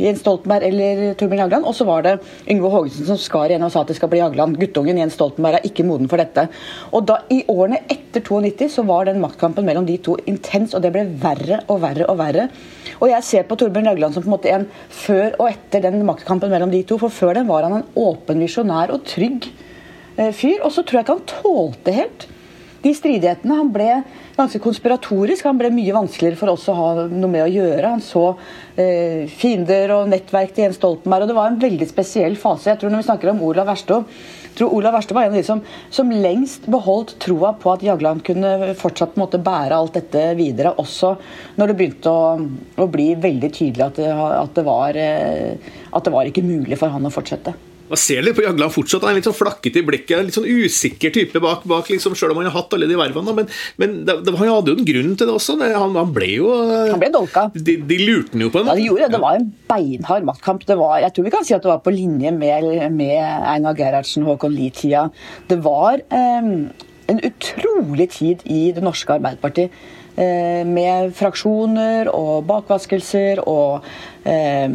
Jens 0.00 0.22
Stoltenberg 0.24 0.66
eller 0.68 1.04
Torbjørn 1.18 1.44
Jagland. 1.44 1.68
Og 1.68 1.76
så 1.78 1.86
var 1.88 2.06
det 2.06 2.16
Yngve 2.50 2.72
Haagensen 2.74 3.08
som 3.12 3.20
skar 3.20 3.52
igjen 3.52 3.66
og 3.66 3.72
sa 3.74 3.84
at 3.84 3.92
det 3.92 3.98
skal 4.00 4.10
bli 4.12 4.22
Jagland. 4.22 4.58
Guttungen 4.58 4.98
Jens 4.98 5.14
Stoltenberg 5.18 5.60
er 5.60 5.68
ikke 5.68 5.86
moden 5.86 6.10
for 6.10 6.20
dette. 6.20 6.48
Og 6.90 7.06
da, 7.08 7.22
i 7.30 7.44
årene 7.52 7.84
etter 7.86 8.07
92 8.24 8.68
så 8.72 8.84
var 8.88 9.08
den 9.08 9.20
maktkampen 9.22 9.66
mellom 9.66 9.86
de 9.88 9.96
to 10.02 10.16
intens, 10.30 10.74
og 10.74 10.82
det 10.84 10.92
ble 10.94 11.04
verre 11.22 11.62
og 11.68 11.82
verre 11.84 12.08
og 12.08 12.18
verre. 12.20 12.48
Og 12.98 13.10
jeg 13.12 13.26
ser 13.26 13.46
på 13.48 13.58
Torbjørn 13.58 13.90
Jagland 13.92 14.16
som 14.16 14.24
på 14.24 14.30
en 14.30 14.34
måte 14.36 14.54
en 14.54 14.66
før 14.90 15.36
og 15.38 15.50
etter 15.50 15.84
den 15.86 16.02
maktkampen 16.06 16.50
mellom 16.52 16.72
de 16.74 16.82
to. 16.82 16.98
for 16.98 17.14
før 17.14 17.38
den 17.38 17.48
var 17.48 17.66
han 17.66 17.80
en 17.80 17.86
åpen, 17.94 18.40
visjonær 18.42 18.94
og 18.94 19.04
trygg 19.06 19.50
eh, 20.16 20.32
fyr. 20.32 20.58
Og 20.64 20.72
så 20.74 20.82
tror 20.82 21.00
jeg 21.00 21.06
ikke 21.06 21.18
han 21.18 21.30
tålte 21.30 21.94
helt 21.94 22.28
de 22.82 22.94
stridighetene. 22.94 23.58
Han 23.58 23.70
ble 23.74 23.88
ganske 24.36 24.60
konspiratorisk. 24.62 25.46
Han 25.48 25.58
ble 25.60 25.70
mye 25.74 25.94
vanskeligere 25.96 26.38
for 26.38 26.52
oss 26.52 26.68
å 26.70 26.76
ha 26.78 26.88
noe 27.10 27.30
med 27.30 27.44
å 27.44 27.50
gjøre. 27.50 27.94
Han 27.94 28.04
så 28.04 28.24
eh, 28.78 29.26
fiender 29.30 29.94
og 29.96 30.10
nettverk 30.12 30.54
til 30.54 30.68
Jens 30.68 30.78
Stoltenberg, 30.80 31.26
og 31.26 31.32
det 31.32 31.38
var 31.38 31.52
en 31.52 31.62
veldig 31.62 31.88
spesiell 31.90 32.38
fase. 32.40 32.70
Jeg 32.72 32.82
tror 32.82 32.94
Når 32.94 33.02
vi 33.02 33.10
snakker 33.10 33.32
om 33.32 33.42
Olav 33.48 33.70
Verstå, 33.70 34.02
tror 34.58 34.74
Olav 34.74 34.96
Verste 34.98 35.14
var 35.16 35.26
en 35.26 35.34
av 35.34 35.38
de 35.38 35.44
som, 35.46 35.62
som 35.94 36.10
lengst 36.12 36.66
beholdt 36.70 37.16
troa 37.22 37.54
på 37.60 37.72
at 37.72 37.84
Jagland 37.86 38.24
kunne 38.26 38.74
fortsatt 38.78 39.16
på 39.18 39.40
bære 39.44 39.78
alt 39.78 39.98
dette 39.98 40.24
videre, 40.38 40.74
også 40.82 41.14
når 41.58 41.70
det 41.70 41.78
begynte 41.78 42.12
å, 42.12 42.34
å 42.78 42.90
bli 42.90 43.12
veldig 43.18 43.52
tydelig 43.54 43.86
at 43.86 44.00
det, 44.00 44.10
at, 44.12 44.52
det 44.56 44.66
var, 44.66 44.98
eh, 44.98 45.72
at 45.92 46.04
det 46.04 46.14
var 46.14 46.28
ikke 46.28 46.46
mulig 46.46 46.78
for 46.80 46.92
han 46.92 47.06
å 47.08 47.14
fortsette. 47.14 47.54
Man 47.88 48.00
ser 48.00 48.24
litt 48.24 48.36
på 48.36 48.44
Jagland 48.44 48.74
fortsatt. 48.74 49.04
Han 49.06 49.14
er 49.14 49.20
litt 49.20 49.28
sånn 49.28 49.36
flakkete 49.36 49.80
i 49.80 49.86
blikket. 49.86 50.24
Litt 50.26 50.36
sånn 50.36 50.48
usikker 50.48 51.12
type 51.14 51.42
bak, 51.42 51.64
bak 51.68 51.90
liksom, 51.92 52.16
selv 52.18 52.34
om 52.34 52.42
han 52.42 52.50
har 52.50 52.58
hatt 52.60 52.74
alle 52.76 52.88
de 52.90 52.98
vervene. 52.98 53.34
Men, 53.36 53.50
men 53.80 53.96
det, 54.08 54.18
det, 54.26 54.34
han 54.38 54.52
hadde 54.52 54.74
jo 54.74 54.78
en 54.80 54.88
grunn 54.90 55.14
til 55.14 55.30
det 55.30 55.36
også. 55.36 55.58
Han, 55.62 55.96
han 55.98 56.12
ble 56.14 56.30
jo 56.34 56.50
Han 56.92 57.02
ble 57.02 57.12
dolka. 57.14 57.46
De, 57.54 57.78
de 57.88 58.00
lurte 58.02 58.36
han 58.36 58.46
jo 58.46 58.52
på 58.54 58.62
en 58.62 58.68
måte. 58.68 58.76
Ja, 58.76 58.82
de 58.82 58.88
gjorde 58.88 59.06
det. 59.06 59.12
Det 59.16 59.22
var 59.24 59.40
en 59.40 59.48
beinhard 59.70 60.28
maktkamp. 60.28 60.66
Det 60.68 60.78
var, 60.80 60.98
jeg 61.04 61.16
tror 61.16 61.28
vi 61.28 61.34
kan 61.36 61.48
si 61.48 61.56
at 61.56 61.64
det 61.64 61.72
var 61.72 61.84
på 61.84 61.94
linje 61.94 62.34
med, 62.34 62.68
med 62.94 63.16
Einar 63.18 63.78
Gerhardsen, 63.78 64.26
Håkon 64.28 64.54
Lie-tida. 64.56 65.08
Det 65.48 65.60
var 65.64 66.02
eh, 66.08 66.52
en 67.08 67.22
utrolig 67.30 68.10
tid 68.14 68.44
i 68.44 68.68
det 68.76 68.84
norske 68.84 69.16
Arbeiderpartiet. 69.16 69.72
Eh, 70.18 70.64
med 70.66 71.12
fraksjoner 71.14 72.08
og 72.10 72.46
bakvaskelser 72.48 73.38
og 73.46 73.84
eh, 74.26 74.72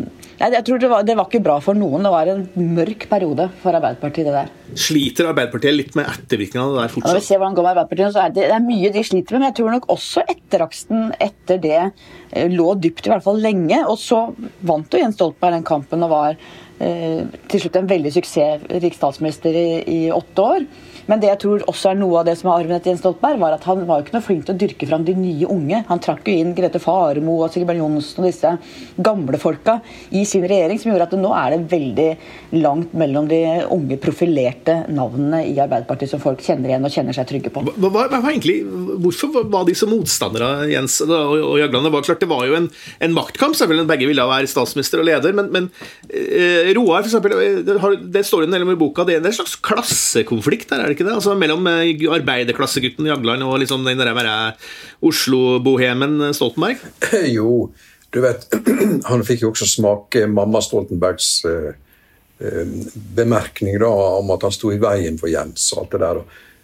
jeg 0.52 0.66
tror 0.68 0.80
det 0.82 0.90
var, 0.92 1.04
det 1.08 1.16
var, 1.16 1.28
ikke 1.30 1.44
bra 1.44 1.56
for 1.64 1.78
noen. 1.78 2.04
Det 2.04 2.12
var 2.12 2.30
en 2.32 2.44
mørk 2.76 3.06
periode 3.12 3.48
for 3.62 3.76
Arbeiderpartiet. 3.78 4.28
det 4.28 4.34
der. 4.36 4.50
Sliter 4.76 5.30
Arbeiderpartiet 5.30 5.78
litt 5.78 5.96
med 5.96 6.10
ettervirkningene 6.10 6.66
av 6.66 6.74
det 6.74 6.82
der 6.82 6.94
fortsatt? 6.96 7.08
Ja, 7.08 7.14
når 7.14 7.22
vi 7.22 7.28
ser 7.28 7.42
hvordan 7.42 7.54
det 7.54 7.60
går 7.60 7.68
med 7.68 7.74
Arbeiderpartiet, 7.74 8.16
så 8.16 8.24
er 8.24 8.34
det, 8.34 8.48
det, 8.50 8.58
er 8.58 8.66
mye 8.68 8.94
de 8.96 9.06
sliter 9.08 9.36
med. 9.36 9.40
Men 9.44 9.50
jeg 9.50 9.58
tror 9.60 9.76
nok 9.76 9.90
også 9.94 10.26
etteraksten 10.34 11.06
etter 11.24 11.62
det 11.64 11.80
eh, 11.80 12.50
lå 12.52 12.70
dypt, 12.84 13.08
i 13.08 13.14
hvert 13.14 13.26
fall 13.26 13.44
lenge. 13.44 13.84
Og 13.88 14.00
så 14.02 14.24
vant 14.68 14.94
jo 14.94 15.04
Jens 15.04 15.20
Stoltenberg 15.20 15.60
den 15.60 15.68
kampen 15.70 16.08
og 16.08 16.14
var 16.16 16.36
eh, 16.36 17.22
til 17.52 17.64
slutt 17.64 17.80
en 17.80 17.92
veldig 17.94 18.16
suksessrik 18.18 18.98
statsminister 19.00 19.56
i, 19.56 19.70
i 19.88 20.02
åtte 20.14 20.50
år. 20.56 20.68
Men 21.10 21.22
det 21.22 21.29
jeg 21.29 21.39
tror 21.43 21.63
også 21.69 21.91
er 21.91 22.00
noe 22.00 22.22
av 22.22 22.27
det 22.27 22.36
som 22.39 22.50
er 22.50 22.62
arven 22.62 22.77
etter 22.77 22.91
Jens 22.91 23.01
Stoltenberg, 23.03 23.39
var 23.41 23.55
at 23.57 23.65
han 23.67 23.83
var 23.88 24.00
jo 24.00 24.05
ikke 24.05 24.15
noe 24.15 24.25
flink 24.25 24.45
til 24.48 24.55
å 24.55 24.60
dyrke 24.62 24.88
fram 24.89 25.05
de 25.07 25.15
nye 25.17 25.50
unge. 25.51 25.81
Han 25.89 26.01
trakk 26.03 26.29
jo 26.29 26.36
inn 26.39 26.53
Grete 26.57 26.81
Faremo 26.83 27.39
og 27.41 27.53
Sigbjørn 27.53 27.81
Johnsen 27.81 28.24
og 28.24 28.29
disse 28.29 28.53
gamle 29.03 29.39
folka 29.41 29.79
i 30.15 30.24
sin 30.29 30.45
regjering, 30.48 30.79
som 30.79 30.91
gjorde 30.91 31.10
at 31.10 31.17
nå 31.19 31.33
er 31.38 31.55
det 31.55 31.62
veldig 31.74 32.10
langt 32.63 32.93
mellom 32.98 33.27
de 33.31 33.41
unge, 33.74 33.98
profilerte 34.03 34.83
navnene 34.93 35.43
i 35.50 35.55
Arbeiderpartiet 35.57 36.13
som 36.13 36.22
folk 36.24 36.43
kjenner 36.43 36.72
igjen 36.72 36.88
og 36.88 36.93
kjenner 36.93 37.17
seg 37.17 37.27
trygge 37.29 37.51
på. 37.53 37.65
Hva, 37.67 37.89
hva, 37.89 38.05
hva 38.13 38.22
egentlig, 38.31 38.60
hvorfor 39.03 39.43
var 39.51 39.67
de 39.67 39.75
så 39.77 39.89
motstandere, 39.89 40.69
Jens 40.72 41.00
og, 41.05 41.12
og 41.12 41.57
Jagland? 41.60 41.89
Det 41.89 41.93
var 41.98 42.07
klart 42.07 42.24
det 42.24 42.31
var 42.31 42.45
jo 42.48 42.57
en, 42.60 42.69
en 43.03 43.15
maktkamp, 43.15 43.57
selvfølgelig. 43.60 43.89
Begge 43.89 44.10
ville 44.10 44.29
være 44.29 44.50
statsminister 44.51 45.01
og 45.01 45.10
leder, 45.10 45.36
men, 45.36 45.51
men 45.53 45.69
eh, 46.10 46.72
Roar, 46.77 47.03
for 47.03 47.12
eksempel, 47.12 47.36
det, 47.67 47.77
det 48.13 48.25
står 48.27 48.45
en 48.45 48.55
del 48.55 48.65
om 48.65 48.72
i 48.74 48.79
boka, 48.79 49.05
det 49.07 49.17
er 49.17 49.24
en 49.24 49.36
slags 49.36 49.57
klassekonflikt 49.60 50.72
der? 50.72 50.83
er 50.83 50.91
det 50.91 50.93
det 50.94 51.00
ikke 51.00 51.10
det? 51.10 51.18
Altså 51.18 51.36
Mellom 51.38 51.66
eh, 51.70 52.06
arbeiderklassegutten 52.14 53.10
Jagland 53.10 53.46
og 53.46 53.58
liksom 53.64 53.86
den 53.88 54.00
der 54.02 54.54
Oslo-bohemen 55.02 56.30
eh, 56.30 56.36
Stoltenberg? 56.38 56.82
Jo, 57.38 57.72
du 58.14 58.22
vet 58.24 58.48
Han 59.10 59.26
fikk 59.26 59.46
jo 59.46 59.52
også 59.54 59.68
smake 59.70 60.28
mamma 60.30 60.62
Stoltenbergs 60.64 61.30
eh, 61.50 61.74
eh, 62.40 62.74
bemerkning 63.18 63.80
da, 63.82 63.92
om 64.22 64.34
at 64.36 64.46
han 64.46 64.56
sto 64.56 64.74
i 64.74 64.82
veien 64.82 65.18
for 65.22 65.32
Jens 65.32 65.72
og 65.74 65.84
alt 65.84 65.96
det 65.96 66.04
der. 66.06 66.24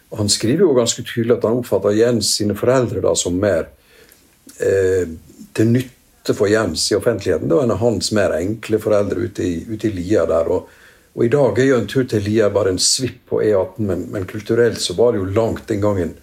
Og 0.10 0.24
han 0.24 0.32
skriver 0.32 0.66
jo 0.66 0.78
ganske 0.78 1.06
tydelig 1.06 1.38
at 1.38 1.48
han 1.50 1.62
oppfatter 1.62 1.98
Jens 1.98 2.36
sine 2.40 2.58
foreldre 2.58 3.04
da 3.06 3.16
som 3.18 3.38
mer 3.42 3.68
eh, 4.58 5.10
til 5.58 5.74
nytte 5.74 6.36
for 6.38 6.50
Jens 6.52 6.84
i 6.92 6.98
offentligheten 6.98 7.50
Det 7.50 7.58
var 7.58 7.66
en 7.66 7.74
av 7.74 7.82
hans 7.82 8.12
mer 8.14 8.36
enkle 8.38 8.78
foreldre 8.82 9.30
ute 9.30 9.46
i, 9.46 9.56
ute 9.70 9.90
i 9.90 9.96
lia 9.96 10.26
der. 10.30 10.50
og 10.54 10.79
og 11.14 11.26
I 11.26 11.30
dag 11.34 11.60
er 11.60 11.70
jo 11.72 11.78
en 11.80 11.88
tur 11.90 12.06
til 12.10 12.24
Lier 12.24 12.52
bare 12.54 12.74
en 12.74 12.82
svipp 12.82 13.32
på 13.32 13.42
E18, 13.42 13.82
men, 13.82 14.06
men, 14.14 14.28
kulturelt 14.30 14.82
så 14.82 14.94
var 14.98 15.14
det 15.14 15.22
jo 15.22 15.30
langt 15.34 15.66
den 15.68 15.82
gangen 15.82 16.14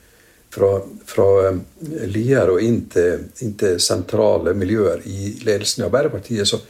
fra, 0.55 0.71
fra 1.05 1.26
um, 1.50 1.62
Lier 2.07 2.52
og 2.52 2.62
inn 2.62 2.85
til, 2.93 3.26
inn 3.43 3.57
til, 3.59 3.81
sentrale 3.83 4.55
miljøer 4.57 5.02
i 5.05 5.35
ledelsen 5.45 5.83
i 5.83 5.87
Arbeiderpartiet. 5.88 6.49
Så 6.49 6.62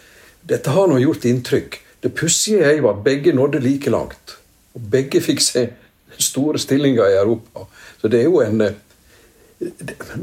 dette 0.48 0.72
har 0.72 0.88
nå 0.88 0.96
gjort 1.02 1.26
inntrykk. 1.28 1.76
Det 2.02 2.14
pussige 2.16 2.64
er 2.64 2.78
jo 2.80 2.88
at 2.90 3.04
begge 3.04 3.34
nådde 3.36 3.60
like 3.62 3.92
langt. 3.92 4.38
Og 4.76 4.88
begge 4.96 5.20
fikk 5.24 5.44
seg 5.44 5.76
store 6.16 6.58
stillinger 6.58 7.12
i 7.12 7.18
Europa. 7.20 7.66
Så 8.00 8.08
det 8.08 8.22
er 8.22 8.30
jo 8.30 8.40
en 8.44 8.64
eh, 8.64 8.82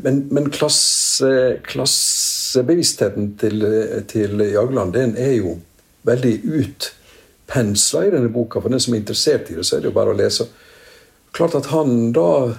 Men, 0.04 0.28
men 0.30 0.52
klasse, 0.54 1.58
klassebevisstheten 1.66 3.32
til, 3.42 3.64
til 4.06 4.44
Jagland, 4.46 4.94
den 4.94 5.16
er 5.18 5.32
jo 5.40 5.56
veldig 6.06 6.34
ut 6.46 6.90
pensla 7.48 8.06
i 8.06 8.12
denne 8.14 8.32
boka. 8.34 8.62
For 8.62 8.74
den 8.74 8.82
som 8.84 8.94
er 8.94 9.02
interessert 9.02 9.52
i 9.52 9.58
det, 9.58 9.66
så 9.68 9.78
er 9.78 9.84
det 9.84 9.92
jo 9.92 9.98
bare 9.98 10.14
å 10.14 10.18
lese. 10.18 10.48
Klart 11.34 11.58
at 11.58 11.72
han 11.74 12.12
da 12.16 12.54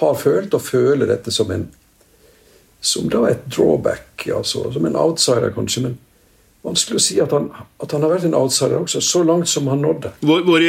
har 0.00 0.18
følt 0.18 0.54
og 0.56 0.64
føler 0.66 1.10
dette 1.10 1.34
som 1.34 1.50
en 1.54 1.68
som 2.86 3.08
da 3.10 3.24
et 3.26 3.46
drawback, 3.50 4.28
altså, 4.30 4.68
som 4.70 4.84
en 4.86 4.98
outsider, 5.00 5.50
kanskje. 5.50 5.82
men 5.82 5.96
vanskelig 6.66 6.98
å 6.98 7.02
si 7.02 7.18
at 7.22 7.32
han, 7.34 7.48
at 7.82 7.92
han, 7.94 8.04
har 8.04 8.12
vært 8.12 8.26
en 8.28 8.36
outsider 8.38 8.76
også, 8.78 9.02
så 9.04 9.22
langt 9.26 9.50
som 9.50 9.68
han 9.70 9.82
nådde. 9.84 10.12
Vår, 10.26 10.44
vår 10.46 10.66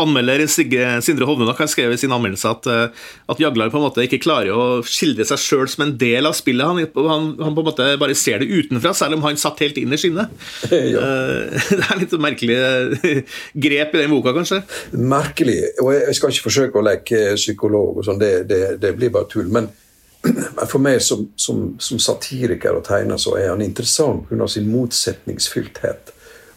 anmelder 0.00 0.44
Sindre 0.46 1.28
Hovnenak 1.28 1.60
har 1.62 1.70
skrevet 1.70 1.98
i 1.98 2.02
sin 2.02 2.14
anmeldelse 2.14 2.52
at, 2.52 2.68
eh, 2.70 3.08
at 3.32 3.42
Jaglar 3.42 3.72
på 3.72 3.80
en 3.80 3.86
måte 3.86 4.06
ikke 4.06 4.22
klarer 4.22 4.54
å 4.54 4.66
skildre 4.86 5.26
seg 5.28 5.42
sjøl 5.42 5.66
som 5.70 5.86
en 5.86 5.94
del 6.00 6.28
av 6.28 6.36
spillet. 6.38 6.66
Han, 6.66 6.80
han, 7.10 7.28
han, 7.42 7.56
på 7.56 7.64
en 7.64 7.70
måte 7.70 7.88
bare 8.00 8.16
ser 8.18 8.42
det 8.42 8.50
utenfra, 8.50 8.94
selv 8.96 9.18
om 9.18 9.26
han 9.26 9.40
satt 9.40 9.62
helt 9.64 9.80
inn 9.80 9.94
i 9.94 10.00
skinnet. 10.00 10.32
ja. 10.70 11.02
Eh, 11.02 11.68
det 11.78 11.82
er 11.88 12.02
litt 12.02 12.16
merkelig 12.22 12.58
eh, 12.58 13.38
grep 13.68 13.96
i 13.96 14.02
den 14.02 14.14
boka, 14.14 14.34
kanskje? 14.36 14.62
Merkelig. 14.96 15.60
Og 15.84 15.94
jeg 15.96 16.18
skal 16.18 16.34
ikke 16.34 16.48
forsøke 16.48 16.80
å 16.80 16.86
leke 16.86 17.22
psykolog, 17.40 18.00
og 18.00 18.08
sånn, 18.08 18.20
det, 18.22 18.34
det, 18.50 18.64
det 18.82 18.96
blir 18.98 19.12
bare 19.14 19.30
tull. 19.32 19.50
men 19.52 19.70
for 20.68 20.78
meg 20.78 21.02
som, 21.02 21.26
som, 21.36 21.62
som, 21.82 21.98
satiriker 21.98 22.76
og 22.78 22.84
tegner 22.86 23.18
så 23.18 23.34
er 23.40 23.48
han 23.50 23.62
interessant 23.64 24.28
pga. 24.28 24.48
sin 24.48 24.70
motsetningsfylthet 24.70 26.12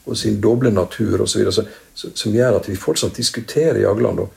og 0.05 0.17
sin 0.17 0.37
doble 0.41 0.69
natur 0.71 1.23
osv. 1.25 1.49
Som 1.95 2.35
gjør 2.35 2.59
at 2.59 2.69
vi 2.69 2.77
fortsatt 2.77 3.17
diskuterer 3.17 3.81
Jagland. 3.81 4.21
Og, 4.21 4.29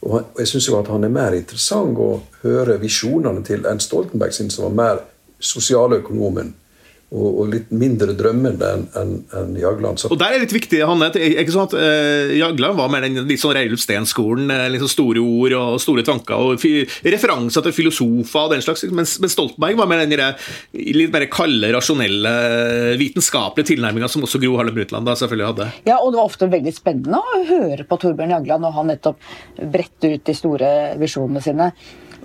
og 0.00 0.40
jeg 0.40 0.48
syns 0.48 0.70
han 0.88 1.04
er 1.04 1.12
mer 1.12 1.36
interessant 1.36 1.98
å 2.00 2.22
høre 2.42 2.78
visjonene 2.80 3.44
til 3.44 3.68
enn 3.68 3.82
Stoltenberg 3.84 4.32
sin, 4.32 4.48
som 4.50 4.70
var 4.70 4.78
mer 4.78 5.02
sosialøkonomen 5.40 6.54
og, 7.10 7.28
og, 7.28 7.46
litt 7.50 7.70
mindre 7.74 8.14
drømmende 8.14 8.68
enn 8.70 8.84
en, 8.98 9.12
en 9.34 9.54
Jagland. 9.58 9.98
Så. 9.98 10.10
Og 10.14 10.18
der 10.20 10.30
er 10.30 10.38
det 10.38 10.46
litt 10.46 10.54
viktig, 10.54 10.78
Hanne. 10.86 11.08
ikke 11.10 11.54
sånn 11.54 11.66
at 11.66 11.74
uh, 11.74 12.34
Jagland 12.38 12.78
var 12.78 12.92
mer 12.92 13.02
den 13.02 13.24
litt 13.26 13.42
sånn 13.42 13.54
Reilulf 13.56 13.82
Steen-skolen. 13.82 14.52
Liksom 14.70 14.92
store 14.92 15.24
ord 15.24 15.56
og 15.58 15.78
store 15.82 16.04
tanker 16.06 16.38
og 16.38 16.62
referanser 17.10 17.66
til 17.66 17.74
filosofer 17.74 18.44
og 18.46 18.54
den 18.54 18.62
slags. 18.62 18.84
Mens, 18.94 19.16
mens 19.22 19.34
Stoltenberg 19.34 19.80
var 19.80 19.90
mer 19.90 20.04
den 20.04 20.14
litt 20.14 21.10
mer 21.14 21.26
kalde, 21.32 21.72
rasjonelle, 21.74 22.34
vitenskapelige 23.00 23.72
tilnærminga 23.72 24.10
som 24.10 24.26
også 24.26 24.38
Gro 24.42 24.60
Harlem 24.60 24.78
Brundtland 24.78 25.10
selvfølgelig 25.10 25.48
hadde. 25.50 25.66
Ja, 25.88 25.98
og 25.98 26.12
det 26.12 26.20
var 26.20 26.30
ofte 26.30 26.50
veldig 26.52 26.74
spennende 26.76 27.18
å 27.18 27.42
høre 27.48 27.86
på 27.88 27.98
Torbjørn 28.04 28.36
Jagland 28.36 28.66
når 28.66 28.76
han 28.78 28.94
nettopp 28.94 29.32
bredte 29.58 30.14
ut 30.14 30.24
de 30.30 30.36
store 30.36 30.70
visjonene 31.00 31.42
sine. 31.42 31.72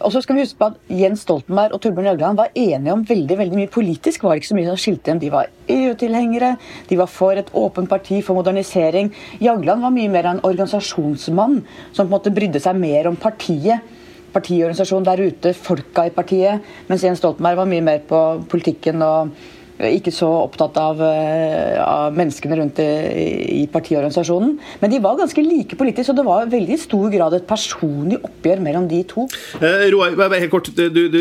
Og 0.04 0.12
så 0.12 0.20
skal 0.22 0.36
vi 0.36 0.44
huske 0.44 0.60
på 0.60 0.68
at 0.74 0.92
Jens 0.92 1.22
Stoltenberg 1.24 1.76
og 1.76 1.80
Torbjørn 1.84 2.10
Jagland 2.10 2.40
var 2.40 2.52
enige 2.52 2.94
om 2.94 3.06
veldig 3.08 3.38
veldig 3.40 3.60
mye 3.62 3.72
politisk. 3.72 4.24
var 4.24 4.36
ikke 4.36 4.50
så 4.52 4.58
mye 4.58 4.68
som 4.68 4.80
skilte 4.82 5.12
dem. 5.12 5.22
De 5.24 5.32
var 5.32 5.52
EU-tilhengere, 5.72 6.56
de 6.90 6.98
var 7.00 7.08
for 7.08 7.40
et 7.40 7.52
åpent 7.54 7.90
parti, 7.90 8.20
for 8.22 8.36
modernisering. 8.36 9.14
Jagland 9.40 9.82
var 9.82 9.94
mye 9.96 10.12
mer 10.12 10.28
en 10.28 10.44
organisasjonsmann 10.44 11.62
som 11.94 12.04
på 12.04 12.10
en 12.10 12.16
måte 12.18 12.34
brydde 12.36 12.60
seg 12.60 12.76
mer 12.80 13.08
om 13.08 13.16
partiet. 13.16 13.94
Partiorganisasjonen 14.36 15.08
der 15.08 15.24
ute, 15.30 15.54
folka 15.56 16.10
i 16.10 16.12
partiet. 16.12 16.66
Mens 16.90 17.06
Jens 17.08 17.24
Stoltenberg 17.24 17.62
var 17.62 17.72
mye 17.72 17.86
mer 17.86 18.04
på 18.04 18.22
politikken 18.52 19.00
og 19.06 19.32
ikke 19.76 20.14
så 20.14 20.28
opptatt 20.46 20.78
av, 20.80 21.02
eh, 21.04 21.76
av 21.84 22.16
menneskene 22.16 22.60
rundt 22.60 22.80
i, 22.80 23.64
i 23.64 23.66
partiorganisasjonen. 23.72 24.56
Men 24.82 24.94
de 24.94 25.02
var 25.04 25.18
ganske 25.20 25.44
like 25.44 25.76
politisk, 25.80 26.14
og 26.14 26.20
det 26.20 26.28
var 26.28 26.52
veldig 26.52 26.78
stor 26.80 27.10
grad 27.14 27.36
et 27.36 27.48
personlig 27.50 28.22
oppgjør 28.24 28.64
mellom 28.64 28.88
de 28.92 29.02
to. 29.10 29.28
Eh, 29.60 29.88
Roar, 29.92 30.16
helt 30.36 30.54
kort, 30.54 30.72
du, 30.76 30.88
du, 30.90 31.20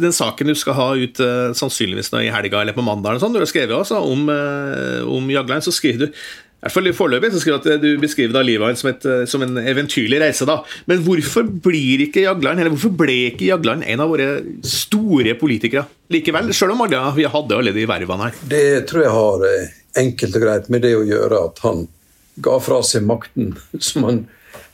Den 0.00 0.16
saken 0.16 0.48
du 0.48 0.56
skal 0.58 0.78
ha 0.78 0.88
ut 0.96 1.20
sannsynligvis 1.58 2.12
nå 2.14 2.24
i 2.24 2.32
helga 2.32 2.62
eller 2.62 2.76
på 2.76 2.84
mandag, 2.84 3.20
sånn, 3.22 3.34
du 3.34 3.42
har 3.42 3.50
skrevet 3.50 3.76
også 3.76 4.00
om, 4.00 4.26
eh, 4.32 5.04
om 5.04 5.28
Jagland, 5.30 5.64
så 5.64 5.74
skriver 5.74 6.06
du 6.06 6.22
hvert 6.64 6.74
fall 6.74 6.90
Foreløpig 6.96 7.30
så 7.34 7.40
skriver 7.42 7.60
at 7.60 7.82
du 7.82 7.90
beskriver 8.00 8.32
da 8.32 8.42
livet 8.44 8.70
hans 8.70 8.80
som, 8.80 8.90
eh, 8.90 9.24
som, 9.28 9.42
en 9.44 9.58
eventyrlig 9.60 10.20
reise. 10.22 10.46
da. 10.48 10.62
Men 10.88 11.02
hvorfor 11.04 11.44
blir 11.44 12.06
ikke 12.06 12.24
Jagland, 12.24 12.60
eller 12.60 12.72
hvorfor 12.72 12.94
ble 12.96 13.18
ikke 13.30 13.50
Jagland 13.50 13.84
en 13.84 14.00
av 14.00 14.08
våre 14.08 14.28
store 14.64 15.34
politikere 15.40 15.84
likevel? 16.14 16.54
Selv 16.56 16.72
om 16.72 16.80
alle, 16.86 17.02
vi 17.18 17.28
hadde 17.28 17.58
alle 17.58 17.74
de 17.76 17.84
vervene 17.90 18.30
her. 18.30 18.40
Det 18.48 18.86
tror 18.88 19.04
jeg 19.04 19.16
har 19.18 19.44
eh, 19.50 19.74
enkelt 20.04 20.40
og 20.40 20.46
greit 20.46 20.72
med 20.72 20.86
det 20.86 20.94
å 20.96 21.04
gjøre 21.04 21.42
at 21.50 21.60
han 21.66 21.84
ga 22.44 22.56
fra 22.64 22.80
seg 22.82 23.04
makten, 23.06 23.52
som 23.90 24.08
han 24.08 24.24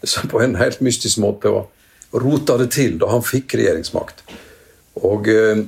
som 0.03 0.31
på 0.31 0.41
en 0.41 0.57
helt 0.57 0.81
mystisk 0.81 1.19
måte 1.21 1.51
og 1.53 2.23
rota 2.23 2.57
det 2.61 2.71
til 2.73 2.97
da 3.01 3.11
han 3.11 3.27
fikk 3.27 3.59
regjeringsmakt. 3.59 4.25
Og 5.03 5.29
eh, 5.33 5.67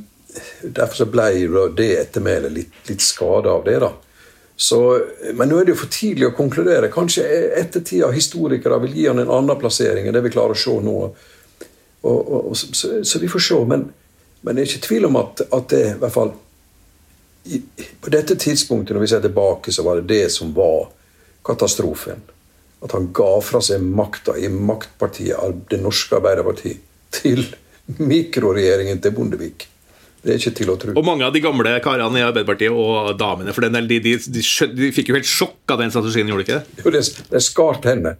Derfor 0.62 0.96
så 0.96 1.04
ble 1.12 1.26
det 1.76 1.90
ettermælet 1.98 2.52
litt, 2.54 2.76
litt 2.88 3.02
skada 3.04 3.50
av 3.52 3.66
det. 3.66 3.74
da. 3.82 3.90
Så, 4.62 4.78
men 5.34 5.48
nå 5.50 5.56
er 5.58 5.66
det 5.66 5.72
jo 5.74 5.80
for 5.80 5.90
tidlig 5.90 6.28
å 6.28 6.34
konkludere. 6.38 6.90
Kanskje 6.92 7.24
ettertida 7.58 8.12
historikere 8.14 8.76
vil 8.84 8.92
gi 8.94 9.08
han 9.08 9.18
en 9.18 9.32
annen 9.34 9.58
plassering 9.58 10.06
enn 10.06 10.14
det 10.14 10.22
vi 10.22 10.30
klarer 10.30 10.54
å 10.54 10.60
se 10.62 10.74
nå. 10.86 10.92
Og, 11.02 12.20
og, 12.20 12.36
og, 12.36 12.52
så, 12.54 13.00
så, 13.02 13.18
vi 13.18 13.30
får 13.32 13.42
se. 13.42 13.58
Men, 13.72 13.88
men 14.46 14.54
det 14.54 14.62
er 14.62 14.70
ikke 14.70 14.84
tvil 14.86 15.08
om 15.08 15.18
at, 15.18 15.42
at 15.48 15.66
det 15.72 15.82
i 15.88 15.96
hvert 16.04 16.14
fall 16.14 16.30
i, 17.50 17.58
På 17.98 18.12
dette 18.14 18.36
tidspunktet, 18.38 18.94
når 18.94 19.02
vi 19.02 19.10
ser 19.10 19.24
tilbake, 19.24 19.74
så 19.74 19.82
var 19.82 19.98
det 19.98 20.06
det 20.12 20.30
som 20.30 20.54
var 20.54 20.92
katastrofen. 21.42 22.22
At 22.86 22.94
han 22.94 23.10
ga 23.14 23.32
fra 23.42 23.58
seg 23.66 23.82
makta 23.82 24.36
i 24.38 24.46
maktpartiet, 24.46 25.58
det 25.70 25.82
norske 25.82 26.20
Arbeiderpartiet, 26.20 26.86
til 27.18 27.48
mikroregjeringen 27.98 29.02
til 29.02 29.18
Bondevik. 29.18 29.66
Det 30.22 30.30
er 30.30 30.38
ikke 30.38 30.54
til 30.54 30.70
å 30.70 30.76
tro. 30.78 30.92
Og 30.94 31.02
mange 31.06 31.26
av 31.26 31.34
de 31.34 31.40
gamle 31.42 31.72
karene 31.82 32.20
i 32.20 32.22
Arbeiderpartiet, 32.22 32.70
og 32.70 33.16
damene 33.18 33.54
for 33.54 33.66
den 33.66 33.74
del, 33.74 33.88
de, 33.90 33.98
de, 34.04 34.12
de, 34.22 34.42
de, 34.70 34.90
fikk 34.94 35.10
jo 35.10 35.18
helt 35.18 35.26
sjokk 35.26 35.74
av 35.74 35.82
den 35.82 35.90
strategien, 35.90 36.30
gjorde 36.30 36.46
de 36.46 36.52
ikke 36.52 36.60
det? 36.60 36.84
Jo, 36.84 36.94
det, 36.94 37.02
det 37.32 37.42
skar 37.42 37.82
henne. 37.82 38.14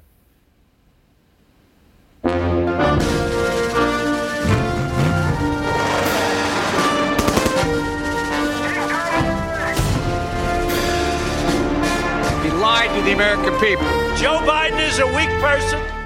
He 12.43 12.51
lied 12.51 12.91
to 12.91 13.03
the 13.07 13.15
American 13.15 13.55
people. 13.63 13.87
Joe 14.19 14.43
Biden 14.43 14.81
is 14.81 14.99
a 14.99 15.07
weak 15.15 15.31
person. 15.39 16.02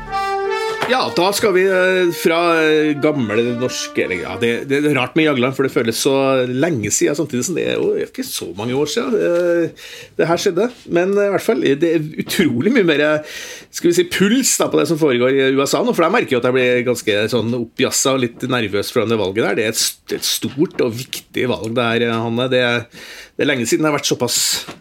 Ja, 0.86 1.00
da 1.16 1.32
skal 1.34 1.50
vi 1.56 1.64
eh, 1.66 2.12
fra 2.14 2.38
eh, 2.62 2.92
gamle 3.02 3.42
norske 3.58 4.04
eller, 4.04 4.20
ja, 4.22 4.36
det, 4.38 4.50
det, 4.70 4.78
er 4.84 4.94
rart 4.94 5.16
med 5.18 5.26
Jagland, 5.26 5.56
for 5.56 5.66
det 5.66 5.72
føles 5.74 5.98
så 5.98 6.14
lenge 6.46 6.92
siden. 6.94 7.16
Samtidig 7.18 7.48
som 7.48 7.58
det 7.58 7.64
er 7.72 7.80
jo 7.80 8.06
ikke 8.06 8.22
så 8.26 8.52
mange 8.54 8.76
år 8.78 8.90
siden 8.92 9.16
det, 9.16 9.72
det 10.18 10.28
her 10.30 10.42
skjedde. 10.42 10.68
Men 10.86 11.16
i 11.16 11.28
hvert 11.34 11.42
fall, 11.42 11.64
det 11.66 11.90
er 11.90 12.06
utrolig 12.22 12.70
mye 12.76 12.86
mer 12.86 13.04
skal 13.76 13.90
vi 13.90 13.96
si, 13.98 14.06
puls 14.08 14.54
da, 14.60 14.70
på 14.70 14.78
det 14.78 14.86
som 14.92 15.00
foregår 15.00 15.34
i 15.34 15.48
USA 15.58 15.82
nå. 15.82 15.92
For 15.96 16.06
jeg 16.06 16.14
merker 16.14 16.36
jo 16.36 16.40
at 16.40 16.46
jeg 16.48 16.56
blir 16.56 16.86
ganske 16.86 17.18
sånn 17.34 17.58
oppjassa 17.58 18.14
og 18.14 18.22
litt 18.22 18.46
nervøs 18.48 18.92
foran 18.94 19.10
det 19.10 19.18
valget 19.20 19.42
der. 19.42 19.58
Det 19.58 19.66
er 19.66 19.74
et, 19.74 20.26
stort 20.26 20.80
og 20.86 20.94
viktig 20.96 21.48
valg, 21.50 21.74
det 21.76 21.88
her, 21.90 22.06
Hanne. 22.14 22.46
Det 22.52 22.62
er, 22.62 22.86
det 23.36 23.44
er 23.44 23.50
lenge 23.50 23.66
siden 23.68 23.84
jeg 23.84 23.92
har 23.92 23.98
vært 23.98 24.08
såpass 24.08 24.38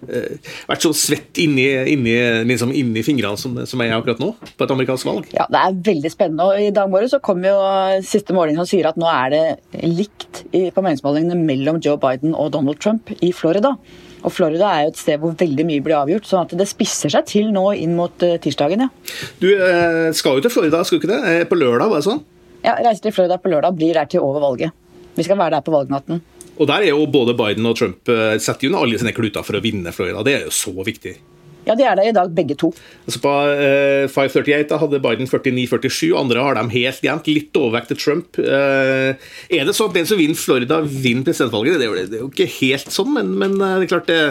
uh, 0.08 0.54
vært 0.70 0.86
så 0.86 0.94
svett 0.96 1.42
inni, 1.44 1.68
inni, 1.92 2.16
liksom 2.48 2.72
inni 2.76 3.04
fingrene 3.04 3.40
som, 3.40 3.58
som, 3.68 3.84
jeg 3.84 3.92
er 3.92 3.98
akkurat 4.00 4.22
nå, 4.24 4.32
på 4.56 4.68
et 4.68 4.74
amerikansk 4.76 5.10
valg. 5.10 5.28
Ja, 5.36 5.48
det 5.52 5.62
er 5.62 5.78
veldig 5.92 6.12
spennende. 6.14 6.48
og 6.48 6.64
I 6.64 6.72
dag 6.76 6.90
morges 6.92 7.12
så 7.16 7.22
kom 7.24 7.44
jo 7.44 7.56
siste 8.08 8.36
måling 8.36 8.56
som 8.60 8.70
sier 8.70 8.88
at 8.88 9.00
nå 9.00 9.10
er 9.12 9.36
det 9.36 9.44
likt 9.84 10.46
i, 10.52 10.70
på 10.72 10.84
meningsmålingene 10.86 11.38
mellom 11.42 11.82
Joe 11.84 12.00
Biden 12.02 12.36
og 12.36 12.54
Donald 12.56 12.80
Trump 12.80 13.12
i 13.20 13.34
Florida. 13.36 13.76
Og 14.26 14.34
Florida 14.34 14.72
er 14.72 14.86
jo 14.86 14.94
et 14.94 15.00
sted 15.00 15.22
hvor 15.22 15.36
veldig 15.38 15.66
mye 15.68 15.84
blir 15.86 15.98
avgjort, 16.00 16.26
sånn 16.26 16.48
at 16.48 16.56
det 16.58 16.66
spisser 16.70 17.14
seg 17.14 17.28
til 17.30 17.52
nå 17.54 17.68
inn 17.78 17.94
mot 17.98 18.26
uh, 18.26 18.38
tirsdagen. 18.42 18.88
ja. 18.88 19.20
Du 19.42 19.52
eh, 19.52 20.10
skal 20.18 20.40
jo 20.40 20.46
til 20.46 20.54
Florida, 20.54 20.82
skal 20.84 20.98
du 20.98 21.04
ikke 21.04 21.12
det? 21.12 21.20
Eh, 21.32 21.44
på 21.50 21.60
lørdag, 21.60 21.92
var 21.92 22.02
det 22.02 22.08
sånn? 22.08 22.24
Ja, 22.66 22.80
reiser 22.80 23.06
til 23.06 23.14
Florida 23.14 23.38
på 23.42 23.52
lørdag, 23.54 23.78
blir 23.78 24.00
der 24.00 24.10
til 24.10 24.26
over 24.26 24.42
valget. 24.42 24.74
Vi 25.16 25.28
skal 25.28 25.38
være 25.40 25.60
der 25.60 25.66
på 25.66 25.76
valgnatten. 25.76 26.24
Og 26.56 26.68
der 26.70 26.86
er 26.86 26.94
jo 26.94 27.06
både 27.12 27.36
Biden 27.38 27.68
og 27.68 27.78
Trump 27.80 28.12
eh, 28.12 28.36
setter 28.42 28.70
jo 28.70 28.76
alle 28.80 29.00
sine 29.00 29.16
kluter 29.16 29.44
for 29.46 29.58
å 29.58 29.64
vinne 29.64 29.92
Florida. 29.96 30.24
Det 30.26 30.36
er 30.38 30.46
jo 30.48 30.54
så 30.56 30.74
viktig. 30.86 31.18
Ja, 31.66 31.74
de 31.74 31.86
er 31.88 31.98
det 31.98 32.06
i 32.12 32.14
dag, 32.14 32.30
begge 32.38 32.54
to. 32.62 32.70
Altså 33.08 33.20
på 33.24 33.30
uh, 33.32 34.06
eh, 34.06 34.12
538 34.12 34.68
da 34.70 34.78
hadde 34.84 35.02
Biden 35.02 35.26
49-47, 35.26 36.12
andre 36.14 36.44
har 36.46 36.60
dem 36.60 36.70
helt 36.70 37.08
jevnt. 37.08 37.30
Litt 37.32 37.58
overvekt 37.58 37.90
til 37.90 38.02
Trump. 38.04 38.38
Uh, 38.38 39.18
er 39.50 39.66
det 39.66 39.74
sånn 39.74 39.90
at 39.90 39.98
den 39.98 40.10
som 40.10 40.22
vinner 40.22 40.38
Florida, 40.38 40.84
vinner 40.86 41.26
presidentvalget? 41.26 41.80
Det 41.82 41.88
er, 41.88 41.90
jo, 41.90 42.10
det 42.12 42.20
er 42.20 42.22
jo 42.22 42.30
ikke 42.30 42.52
helt 42.60 42.94
sånn, 42.94 43.16
men, 43.18 43.34
men 43.42 43.58
det 43.58 43.88
er 43.88 43.92
klart 43.96 44.12
det, 44.12 44.22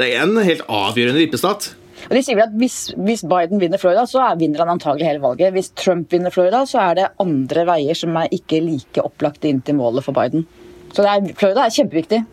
det 0.00 0.08
er 0.08 0.24
en 0.24 0.40
helt 0.40 0.64
avgjørende 0.64 1.20
vippestat. 1.26 1.74
Og 2.06 2.14
de 2.14 2.22
sier 2.24 2.38
vel 2.38 2.46
at 2.46 2.56
hvis, 2.56 2.78
hvis, 2.96 3.24
Biden 3.28 3.60
vinner 3.60 3.80
Florida, 3.80 4.06
så 4.08 4.22
er, 4.30 4.38
vinner 4.40 4.62
han 4.62 4.72
antagelig 4.72 5.08
hele 5.10 5.20
valget. 5.20 5.52
Hvis 5.52 5.72
Trump 5.76 6.12
vinner 6.14 6.32
Florida, 6.32 6.62
så 6.68 6.80
er 6.86 6.96
det 6.96 7.10
andre 7.20 7.66
veier 7.68 7.98
som 7.98 8.16
er 8.16 8.32
ikke 8.32 8.62
like 8.64 9.04
opplagte 9.04 9.50
inn 9.50 9.60
til 9.66 9.76
målet 9.76 10.06
for 10.06 10.16
Biden. 10.16 10.46
Så 10.94 11.04
er, 11.04 11.32
Florida 11.38 11.66
er 11.66 11.74
kjempeviktig. 11.74 12.24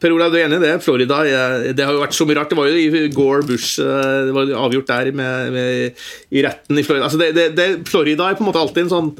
Per 0.00 0.14
Olav, 0.14 0.32
du 0.32 0.38
er 0.38 0.46
enig 0.46 0.56
i 0.56 0.64
det? 0.64 0.76
Florida 0.80 1.18
det 1.76 1.84
har 1.84 1.92
jo 1.92 2.00
vært 2.00 2.16
så 2.16 2.24
mye 2.24 2.38
rart. 2.38 2.52
Det 2.52 2.56
var 2.56 2.70
jo 2.70 2.76
i 2.80 3.08
Gore 3.12 3.44
Bush 3.44 3.82
eh, 3.84 4.20
det 4.28 4.32
var 4.36 4.52
avgjort 4.62 4.88
der 4.88 5.10
med, 5.12 5.50
med, 5.52 6.04
i 6.32 6.44
retten 6.46 6.80
i 6.80 6.84
Florida. 6.86 7.10
Altså 7.10 7.20
det, 7.20 7.34
det, 7.36 7.48
det, 7.58 7.66
Florida 7.88 8.30
er 8.30 8.38
på 8.38 8.46
en 8.46 8.48
måte 8.48 8.62
alltid 8.62 8.86
en 8.86 8.94
sånn 8.94 9.10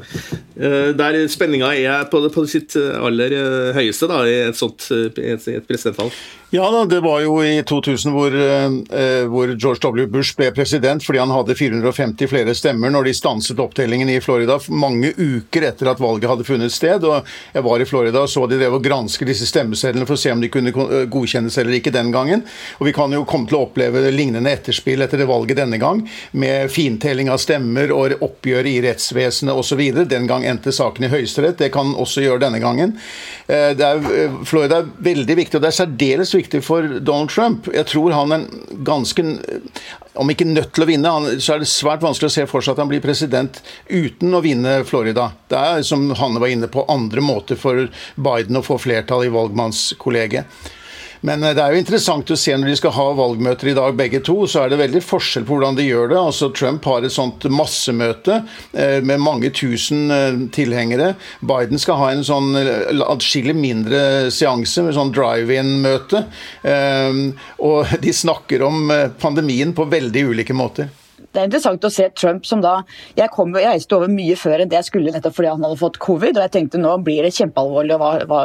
Der 0.61 1.17
spenninga 1.31 1.71
er 1.73 2.05
på, 2.11 2.21
på 2.29 2.45
sitt 2.49 2.75
aller 2.77 3.33
eh, 3.33 3.71
høyeste 3.77 4.09
da, 4.11 4.21
i 4.29 4.37
et 4.49 4.59
sånt 4.59 4.89
et, 4.93 5.17
et 5.49 5.67
presidentvalg. 5.67 6.13
Ja, 6.53 6.65
da, 6.71 6.85
det 6.85 6.99
var 6.99 7.21
jo 7.23 7.37
i 7.47 7.61
2000 7.63 8.11
hvor, 8.11 8.33
eh, 8.35 9.23
hvor, 9.31 9.53
George 9.55 9.87
W. 9.87 10.07
Bush 10.11 10.35
ble 10.35 10.49
president 10.51 10.99
fordi 10.99 11.21
han 11.21 11.31
hadde 11.31 11.55
450 11.55 12.27
flere 12.27 12.51
stemmer 12.59 12.91
når 12.91 13.05
de 13.07 13.13
stanset 13.15 13.59
opptellingen 13.63 14.09
i 14.11 14.17
Florida 14.19 14.57
mange 14.67 15.13
uker 15.15 15.69
etter 15.69 15.87
at 15.87 16.01
valget 16.03 16.27
hadde 16.27 16.43
funnet 16.43 16.75
sted. 16.75 17.07
og 17.07 17.23
Jeg 17.55 17.63
var 17.63 17.79
i 17.79 17.87
Florida 17.87 18.25
og 18.25 18.33
så 18.33 18.43
de 18.51 18.57
drev 18.59 18.75
og 18.75 18.83
granske 18.83 19.27
disse 19.29 19.47
stemmesedlene 19.47 20.03
for 20.09 20.19
å 20.19 20.23
se 20.25 20.33
om 20.35 20.43
de 20.43 20.49
kunne 20.51 20.73
eh, 20.75 21.05
godkjennes 21.13 21.55
eller 21.63 21.77
ikke 21.77 21.95
den 21.95 22.11
gangen. 22.11 22.43
Og 22.81 22.89
Vi 22.89 22.95
kan 22.99 23.15
jo 23.15 23.23
komme 23.23 23.47
til 23.47 23.55
å 23.55 23.63
oppleve 23.69 24.03
lignende 24.11 24.51
etterspill 24.51 25.07
etter 25.07 25.23
det 25.23 25.29
valget 25.31 25.61
denne 25.61 25.79
gang, 25.79 26.03
med 26.35 26.67
fintelling 26.67 27.31
av 27.31 27.39
stemmer 27.39 27.95
og 27.95 28.19
oppgjør 28.27 28.67
i 28.67 28.75
rettsvesenet 28.89 29.55
osv. 29.55 29.85
Den 30.03 30.27
gang 30.27 30.43
endte 30.51 30.73
saken 30.75 31.07
i 31.07 31.11
Høyesterett. 31.11 31.59
Det 31.59 31.71
kan 31.73 31.93
også 31.99 32.23
gjøre 32.25 32.43
denne 32.45 32.61
gangen. 32.63 32.95
Eh, 33.47 33.71
det 33.77 33.87
er, 33.87 34.35
Florida 34.47 34.81
er 34.81 34.91
veldig 35.03 35.37
viktig, 35.39 35.57
og 35.57 35.65
det 35.65 35.71
er 35.71 35.79
særdeles 35.79 36.33
viktig 36.35 36.61
for 36.65 36.99
Donald 36.99 37.31
Trump. 37.33 37.71
Jeg 37.73 37.87
tror 37.91 38.15
han 38.15 38.35
er 38.37 38.47
ganske 38.87 39.23
Om 40.21 40.27
ikke 40.27 40.43
nødt 40.43 40.73
til 40.75 40.83
å 40.83 40.87
vinne, 40.89 41.11
så 41.39 41.53
er 41.53 41.61
det 41.61 41.69
svært 41.71 42.01
vanskelig 42.03 42.27
å 42.27 42.33
se 42.33 42.43
for 42.49 42.63
seg 42.63 42.73
at 42.75 42.81
han 42.83 42.89
blir 42.91 42.99
president 43.03 43.61
uten 43.87 44.35
å 44.35 44.41
vinne 44.43 44.81
Florida. 44.83 45.29
Det 45.47 45.55
er, 45.55 45.85
som 45.87 46.03
Hanne 46.19 46.41
var 46.43 46.51
inne 46.51 46.67
på, 46.67 46.83
andre 46.91 47.23
måter 47.23 47.55
for 47.55 47.85
Biden 48.19 48.59
å 48.59 48.65
få 48.65 48.75
flertall 48.83 49.23
i 49.23 49.31
valgmannskollegiet. 49.31 50.51
Men 51.27 51.43
eh, 51.43 51.53
det 51.57 51.63
er 51.63 51.75
jo 51.75 51.81
interessant 51.81 52.33
å 52.33 52.37
se 52.39 52.55
når 52.57 52.71
de 52.71 52.77
skal 52.79 52.95
ha 52.95 53.07
valgmøter 53.17 53.71
i 53.71 53.75
dag, 53.77 53.95
begge 53.97 54.21
to, 54.25 54.37
så 54.49 54.63
er 54.63 54.73
det 54.73 54.81
veldig 54.81 55.03
forskjell 55.05 55.45
på 55.47 55.55
hvordan 55.55 55.77
de 55.77 55.87
gjør 55.87 56.11
det. 56.13 56.19
Altså 56.19 56.51
Trump 56.57 56.87
har 56.89 57.05
et 57.05 57.13
sånt 57.13 57.45
massemøte 57.53 58.41
eh, 58.73 58.99
med 59.05 59.21
mange 59.23 59.51
tusen 59.55 60.11
eh, 60.13 60.41
tilhengere. 60.53 61.13
Biden 61.45 61.81
skal 61.81 61.99
ha 62.01 62.11
en 62.13 62.25
sånn 62.25 62.53
atskillig 63.05 63.55
mindre 63.57 64.31
seanse 64.33 64.85
med 64.85 64.95
sånn 64.97 65.13
drive-in-møte. 65.15 66.23
Og 67.65 67.93
de 68.01 68.13
snakker 68.15 68.63
om 68.65 68.91
pandemien 69.21 69.73
på 69.75 69.87
veldig 69.91 70.25
ulike 70.31 70.55
måter. 70.57 70.89
Det 71.31 71.39
er 71.39 71.47
interessant 71.47 71.85
å 71.87 71.91
se 71.93 72.09
Trump 72.17 72.47
som 72.47 72.61
da 72.63 72.81
Jeg, 73.15 73.29
kom, 73.31 73.53
jeg 73.55 73.69
reiste 73.69 73.95
over 73.95 74.11
mye 74.11 74.35
før 74.39 74.63
enn 74.63 74.71
det 74.71 74.79
jeg 74.81 74.89
skulle, 74.89 75.13
nettopp 75.15 75.37
fordi 75.37 75.51
han 75.53 75.63
hadde 75.65 75.79
fått 75.79 75.99
covid. 76.03 76.37
Og 76.37 76.45
jeg 76.45 76.53
tenkte 76.57 76.81
nå 76.81 76.97
blir 77.05 77.23
det 77.25 77.33
kjempealvorlig. 77.37 77.95
og 77.95 78.01
hva, 78.01 78.11
hva, 78.27 78.41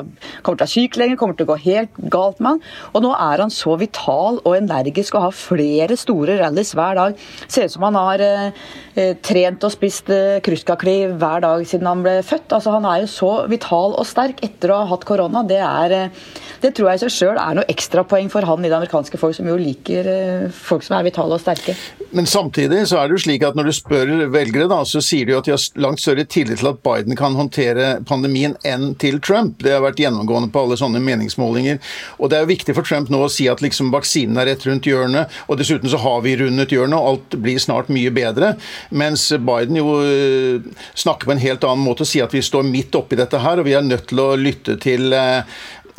Kommer 0.47 0.61
til 0.61 0.65
å 0.65 0.67
være 0.67 0.75
syk 0.75 0.99
lenger, 1.01 1.19
kommer 1.21 1.39
til 1.39 1.49
å 1.49 1.51
gå 1.53 1.59
helt 1.65 2.01
galt 2.13 2.41
med 2.41 2.57
han. 2.57 2.63
Og 2.93 3.05
nå 3.05 3.13
er 3.17 3.43
han 3.43 3.53
så 3.55 3.77
vital 3.81 4.41
og 4.43 4.59
energisk 4.59 5.19
og 5.19 5.27
har 5.27 5.37
flere 5.37 5.99
store 5.99 6.39
rallys 6.41 6.75
hver 6.79 6.99
dag. 7.01 7.25
Ser 7.49 7.67
ut 7.67 7.75
som 7.75 7.87
han 7.89 7.99
har 7.99 8.23
eh, 8.23 8.65
eh, 8.95 9.15
trent 9.25 9.67
og 9.67 9.75
spist 9.75 10.11
eh, 10.15 10.39
kruskakli 10.47 10.97
hver 11.19 11.43
dag 11.45 11.67
siden 11.67 11.91
han 11.91 12.05
ble 12.07 12.19
født. 12.27 12.55
Altså 12.55 12.77
Han 12.77 12.87
er 12.89 13.03
jo 13.03 13.11
så 13.11 13.33
vital 13.51 13.97
og 13.97 14.07
sterk 14.07 14.43
etter 14.47 14.73
å 14.73 14.83
ha 14.83 14.91
hatt 14.93 15.07
korona. 15.09 15.43
Det, 15.47 15.59
er, 15.63 15.97
eh, 15.97 16.45
det 16.63 16.73
tror 16.77 16.91
jeg 16.91 17.01
i 17.01 17.05
seg 17.05 17.15
sjøl 17.15 17.41
er 17.41 17.59
noe 17.59 17.69
ekstrapoeng 17.73 18.31
for 18.33 18.47
han 18.49 18.65
i 18.65 18.71
det 18.71 18.79
amerikanske 18.79 19.21
folk, 19.21 19.37
som 19.37 19.49
jo 19.49 19.59
liker 19.61 20.11
eh, 20.11 20.47
folk 20.51 20.85
som 20.87 20.99
er 20.99 21.07
vitale 21.09 21.37
og 21.37 21.43
sterke. 21.43 21.77
Men 22.17 22.29
samtidig 22.31 22.85
så 22.89 23.01
er 23.01 23.09
det 23.09 23.17
jo 23.17 23.25
slik 23.27 23.45
at 23.45 23.57
når 23.59 23.69
du 23.69 23.75
spør 23.77 24.13
velgere, 24.33 24.69
da, 24.71 24.81
så 24.89 25.03
sier 25.05 25.27
de 25.27 25.35
jo 25.35 25.41
at 25.41 25.49
de 25.49 25.55
har 25.55 25.83
langt 25.83 26.01
større 26.03 26.25
tillit 26.25 26.63
til 26.63 26.71
at 26.71 26.81
Biden 26.85 27.19
kan 27.19 27.37
håndtere 27.37 27.89
pandemien 28.09 28.55
enn 28.67 28.93
til 29.01 29.19
Trump. 29.21 29.59
Det 29.65 29.75
har 29.75 29.85
vært 29.85 30.01
gjennomgående 30.01 30.53
på 30.55 30.63
alle 30.63 30.79
sånne 30.81 31.03
meningsmålinger. 31.05 31.81
Og 32.21 32.31
det 32.31 32.39
er 32.39 32.47
jo 32.47 32.53
viktig 32.53 32.77
for 32.79 32.87
Trump 32.87 33.11
nå 33.13 33.25
å 33.27 33.33
si 33.33 33.49
at 33.53 33.63
liksom 33.65 33.93
vaksinen 33.95 34.39
er 34.41 34.51
rett 34.53 34.67
rundt 34.69 34.87
hjørnet, 34.89 35.35
og 35.51 35.61
dessuten 35.61 35.91
så 35.93 36.01
har 36.03 36.23
vi 36.25 36.37
rundet 36.41 36.75
hjørnet, 36.75 36.99
og 36.99 37.11
alt 37.13 37.39
blir 37.43 37.61
snart 37.63 37.91
mye 37.93 38.13
bedre. 38.15 38.55
Mens 38.91 39.29
Biden 39.37 39.81
jo 39.81 39.99
øh, 40.03 40.69
snakker 40.95 41.29
på 41.29 41.37
en 41.37 41.43
helt 41.43 41.67
annen 41.67 41.85
måte 41.85 42.07
og 42.07 42.11
sier 42.11 42.29
at 42.29 42.35
vi 42.35 42.45
står 42.45 42.67
midt 42.69 42.97
oppi 42.97 43.19
dette 43.19 43.43
her, 43.43 43.61
og 43.61 43.69
vi 43.69 43.77
er 43.77 43.85
nødt 43.85 44.09
til 44.13 44.23
å 44.23 44.31
lytte 44.39 44.79
til 44.83 45.13
øh, 45.17 45.43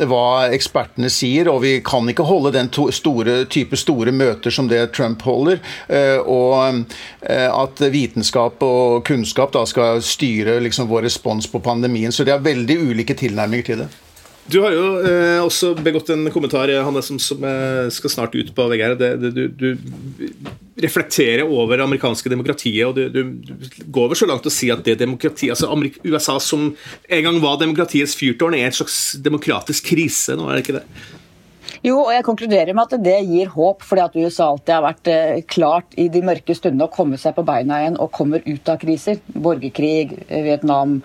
hva 0.06 0.48
ekspertene 0.54 1.10
sier, 1.10 1.50
og 1.50 1.62
vi 1.64 1.78
kan 1.86 2.08
ikke 2.10 2.28
holde 2.28 2.54
den 2.56 2.70
store, 2.94 3.40
type 3.50 3.78
store 3.80 4.14
møter 4.14 4.54
som 4.54 4.70
det 4.70 4.92
Trump 4.94 5.24
holder. 5.26 5.62
Eh, 5.90 6.18
og 6.22 6.84
eh, 7.22 7.48
at 7.50 7.82
vitenskap 7.94 8.62
og 8.64 9.04
kunnskap 9.08 9.56
da 9.56 9.66
skal 9.70 10.04
styre 10.06 10.60
liksom 10.64 10.90
vår 10.92 11.08
respons 11.10 11.50
på 11.50 11.64
pandemien. 11.66 12.14
Så 12.14 12.28
det 12.28 12.36
er 12.36 12.46
veldig 12.46 12.82
ulike 12.92 13.18
tilnærminger 13.18 13.72
til 13.72 13.86
det. 13.86 13.90
Du 14.48 14.62
har 14.64 14.72
jo 14.72 14.84
eh, 15.04 15.42
også 15.44 15.74
begått 15.84 16.08
en 16.14 16.30
kommentar 16.32 16.72
Hanne, 16.72 17.02
som, 17.04 17.20
som 17.20 17.44
eh, 17.44 17.90
skal 17.92 18.14
snart 18.14 18.38
ut 18.38 18.54
på 18.56 18.68
VG. 18.72 18.84
Det, 19.00 19.10
det, 19.20 19.32
du, 19.36 19.44
du, 19.52 20.48
reflekterer 20.78 21.42
over 21.42 21.80
det 21.80 21.84
amerikanske 21.88 22.30
demokratiet, 22.30 22.86
og 22.86 22.96
du, 22.96 23.10
du 23.10 23.88
går 23.92 24.12
vel 24.12 24.20
så 24.20 24.28
langt 24.30 24.46
å 24.46 24.54
si 24.54 24.70
at 24.70 24.84
det 24.86 25.00
demokratiet, 25.02 25.56
altså 25.56 25.72
Amerika, 25.74 26.04
USA 26.06 26.38
som 26.44 26.70
en 26.70 27.24
gang 27.26 27.40
var 27.42 27.58
demokratiets 27.60 28.14
fyrtårn, 28.16 28.56
er 28.56 28.70
en 28.70 28.78
slags 28.78 29.18
demokratisk 29.26 29.90
krise 29.90 30.38
nå, 30.38 30.46
er 30.48 30.60
det 30.60 30.66
ikke 30.68 30.78
det? 30.78 30.86
Jo, 31.82 31.98
og 32.06 32.12
jeg 32.14 32.26
konkluderer 32.26 32.78
med 32.78 32.88
at 32.88 33.04
det 33.04 33.18
gir 33.26 33.50
håp, 33.54 33.84
fordi 33.86 34.06
at 34.06 34.20
USA 34.22 34.52
alltid 34.52 34.76
har 34.76 34.86
vært 34.86 35.12
eh, 35.12 35.42
klart 35.50 35.98
i 36.00 36.08
de 36.14 36.24
mørke 36.26 36.56
stundene 36.56 36.88
å 36.88 36.94
komme 36.94 37.20
seg 37.20 37.36
på 37.36 37.46
beina 37.48 37.82
igjen 37.82 38.00
og 38.00 38.14
kommer 38.16 38.46
ut 38.46 38.72
av 38.72 38.80
kriser. 38.82 39.20
Borgerkrig, 39.34 40.14
Vietnam, 40.30 41.02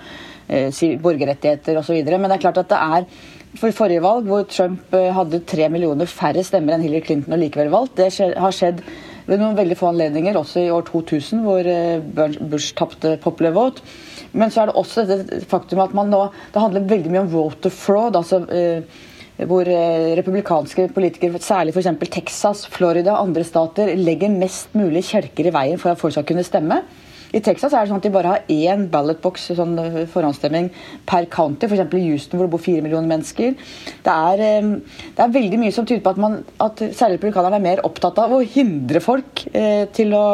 borgerrettigheter 1.00 1.78
osv. 1.80 1.96
Men 2.04 2.28
det 2.28 2.36
er 2.36 2.44
klart 2.44 2.60
at 2.60 2.72
det 2.72 2.80
er 2.80 3.06
for 3.60 3.74
forrige 3.76 4.02
valg, 4.04 4.28
hvor 4.28 4.46
Trump 4.48 4.94
eh, 4.96 5.10
hadde 5.12 5.42
tre 5.48 5.68
millioner 5.72 6.08
færre 6.10 6.44
stemmer 6.46 6.76
enn 6.76 6.84
Hillary 6.86 7.04
Clinton 7.06 7.36
og 7.36 7.42
likevel 7.42 7.72
valgt. 7.72 7.98
Det 7.98 8.08
har 8.40 8.54
skjedd 8.56 8.80
ved 9.26 9.38
noen 9.38 9.56
veldig 9.58 9.76
få 9.78 9.90
anledninger, 9.92 10.36
også 10.38 10.64
i 10.64 10.72
år 10.72 10.86
2000, 10.88 11.44
hvor 11.44 11.68
eh, 11.68 12.32
Bush 12.40 12.72
tapte 12.78 13.16
popular 13.22 13.54
vote. 13.56 13.84
Men 14.32 14.52
så 14.52 14.62
er 14.62 14.70
det 14.70 14.78
også 14.80 15.04
det 15.08 15.42
faktum 15.50 15.82
at 15.84 15.92
man 15.92 16.08
nå 16.08 16.22
Det 16.54 16.60
handler 16.62 16.86
veldig 16.88 17.10
mye 17.12 17.24
om 17.26 17.32
voter 17.34 17.74
fraud. 17.74 18.16
altså 18.16 18.44
eh, 18.48 19.00
hvor 19.48 19.66
republikanske 19.66 20.90
politikere, 20.94 21.40
særlig 21.40 21.72
f.eks. 21.74 21.88
Texas, 22.12 22.66
Florida 22.70 23.14
og 23.16 23.26
andre 23.26 23.42
stater, 23.44 23.94
legger 23.96 24.30
mest 24.30 24.76
mulig 24.76 25.02
kjelker 25.08 25.48
i 25.48 25.54
veien 25.54 25.80
for 25.80 25.90
at 25.90 25.98
folk 25.98 26.14
skal 26.14 26.26
kunne 26.28 26.44
stemme. 26.46 26.82
I 27.32 27.40
Texas 27.40 27.72
er 27.72 27.84
det 27.84 27.90
sånn 27.90 28.00
at 28.02 28.06
de 28.06 28.12
bare 28.12 28.32
har 28.34 28.50
én 28.52 28.84
ballotbox, 28.92 29.48
sånn 29.56 29.72
eh, 29.80 30.02
forhåndsstemming, 30.12 30.68
per 31.08 31.28
county. 31.32 31.68
F.eks. 31.68 31.96
i 31.96 32.10
Houston, 32.10 32.38
hvor 32.38 32.48
det 32.48 32.52
bor 32.52 32.62
fire 32.62 32.84
millioner 32.84 33.08
mennesker. 33.08 33.56
Det 34.04 34.16
er, 34.32 34.44
eh, 34.44 35.00
det 35.16 35.24
er, 35.24 35.32
veldig 35.38 35.60
mye 35.62 35.72
som 35.72 35.88
tyder 35.88 36.04
på 36.04 36.12
at, 36.12 36.20
man, 36.20 36.42
at 36.60 36.84
særlig 36.92 37.18
republikanerne 37.18 37.60
er 37.60 37.66
mer 37.70 37.84
opptatt 37.88 38.20
av 38.20 38.36
å 38.36 38.42
hindre 38.44 39.00
folk 39.04 39.46
eh, 39.52 39.86
til 39.96 40.12
å 40.18 40.26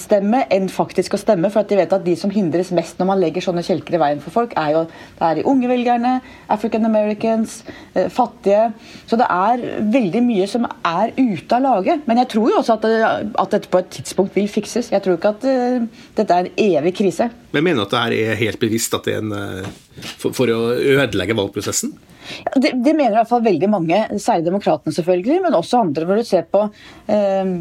stemme 0.00 0.42
enn 0.52 0.66
faktisk 0.72 1.16
å 1.16 1.20
stemme. 1.20 1.48
For 1.52 1.64
at 1.64 1.70
de 1.72 1.78
vet 1.78 1.92
at 1.96 2.04
de 2.04 2.14
som 2.18 2.32
hindres 2.32 2.72
mest 2.76 2.98
når 3.00 3.08
man 3.08 3.20
legger 3.22 3.44
sånne 3.44 3.64
kjelker 3.64 3.96
i 3.96 4.00
veien 4.02 4.22
for 4.22 4.34
folk, 4.34 4.56
er 4.60 4.74
jo 4.74 4.82
det 4.86 5.28
er 5.28 5.38
de 5.38 5.46
unge 5.50 5.70
velgerne, 5.70 6.14
African 6.52 6.84
Americans, 6.88 7.62
eh, 7.94 8.10
fattige. 8.12 8.72
Så 9.08 9.18
det 9.20 9.28
er 9.30 9.64
veldig 9.94 10.24
mye 10.26 10.48
som 10.50 10.66
er 10.68 11.14
ute 11.16 11.56
av 11.56 11.64
lage. 11.64 11.98
Men 12.08 12.20
jeg 12.22 12.32
tror 12.34 12.50
jo 12.50 12.58
også 12.60 12.76
at, 12.76 12.88
det, 12.88 13.30
at 13.40 13.56
dette 13.56 13.72
på 13.72 13.80
et 13.80 13.92
tidspunkt 13.98 14.36
vil 14.36 14.50
fikses. 14.50 14.92
Jeg 14.92 15.04
tror 15.04 15.16
ikke 15.18 15.34
at 15.34 15.48
uh, 15.48 16.04
dette 16.18 16.36
er 16.36 16.44
en 16.44 16.60
evig 16.60 16.94
krise. 17.00 17.30
Men 17.54 17.64
mener 17.64 17.82
du 17.82 17.86
at 17.86 17.94
det 17.94 18.04
her 18.04 18.34
er 18.34 18.42
helt 18.42 18.60
bevisst 18.60 18.94
at 18.96 19.08
det 19.08 19.16
er 19.16 19.24
en 19.24 19.72
for, 19.94 20.34
for 20.34 20.50
å 20.50 20.60
ødelegge 20.74 21.36
valgprosessen? 21.38 21.94
Ja, 22.24 22.56
det, 22.56 22.72
det, 22.84 22.94
mener 22.96 23.12
i 23.12 23.18
hvert 23.20 23.30
fall 23.30 23.44
veldig 23.44 23.70
mange, 23.70 24.00
særlig 24.22 24.48
demokratene 24.48 24.96
selvfølgelig, 24.96 25.40
men 25.44 25.56
også 25.58 25.82
andre. 25.84 26.06
Når 26.08 26.22
du 26.22 26.28
ser 26.28 26.46
på 26.50 26.64
eh, 27.12 27.52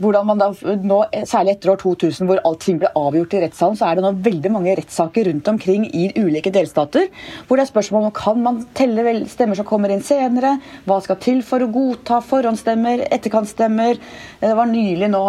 hvordan 0.00 0.26
man 0.26 0.40
da, 0.40 0.48
nå, 0.80 1.00
Særlig 1.28 1.54
etter 1.54 1.72
år 1.74 1.80
2000, 1.82 2.28
hvor 2.28 2.40
allting 2.48 2.78
ble 2.80 2.90
avgjort 2.96 3.34
i 3.36 3.42
rettssalen, 3.44 3.76
så 3.78 3.88
er 3.88 3.98
det 3.98 4.04
nå 4.04 4.12
veldig 4.24 4.52
mange 4.54 4.74
rettssaker 4.78 5.28
rundt 5.28 5.50
omkring 5.50 5.86
i 5.92 6.06
ulike 6.16 6.52
delstater. 6.54 7.10
Hvor 7.46 7.60
det 7.60 7.66
er 7.66 7.70
spørsmål 7.70 8.08
om 8.08 8.14
kan 8.16 8.40
man 8.44 8.62
telle 8.76 9.04
stemmer 9.30 9.58
som 9.58 9.68
kommer 9.68 9.92
inn 9.92 10.04
senere. 10.04 10.56
Hva 10.88 11.00
skal 11.04 11.20
til 11.22 11.42
for 11.46 11.64
å 11.64 11.70
godta 11.72 12.20
forhåndsstemmer, 12.24 13.04
etterkantsstemmer. 13.14 14.00
Eh, 14.40 14.48
det 14.48 14.56
var 14.56 14.70
nylig 14.70 15.10
nå 15.12 15.22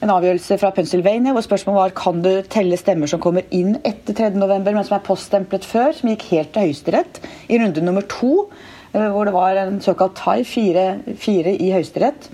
en 0.00 0.14
avgjørelse 0.16 0.58
fra 0.60 0.72
Pennsylvania 0.74 1.34
hvor 1.36 1.44
spørsmålet 1.46 1.80
var 1.80 1.96
kan 2.02 2.22
du 2.24 2.32
telle 2.50 2.78
stemmer 2.80 3.10
som 3.10 3.22
kommer 3.22 3.46
inn 3.54 3.76
etter 3.84 4.16
3.11., 4.16 4.66
men 4.66 4.86
som 4.86 4.98
er 4.98 5.06
poststemplet 5.06 5.66
før, 5.68 5.94
som 5.96 6.10
gikk 6.12 6.30
helt 6.32 6.54
til 6.54 6.68
Høyesterett 6.68 7.22
i 7.50 7.60
runde 7.62 7.84
nummer 7.84 8.06
to. 8.10 8.48
Eh, 8.90 9.06
hvor 9.14 9.28
det 9.28 9.36
var 9.36 9.58
en 9.60 9.78
såkalt 9.84 10.18
tie, 10.18 10.46
fire, 10.48 10.88
fire 11.20 11.54
i 11.54 11.70
Høyesterett 11.76 12.32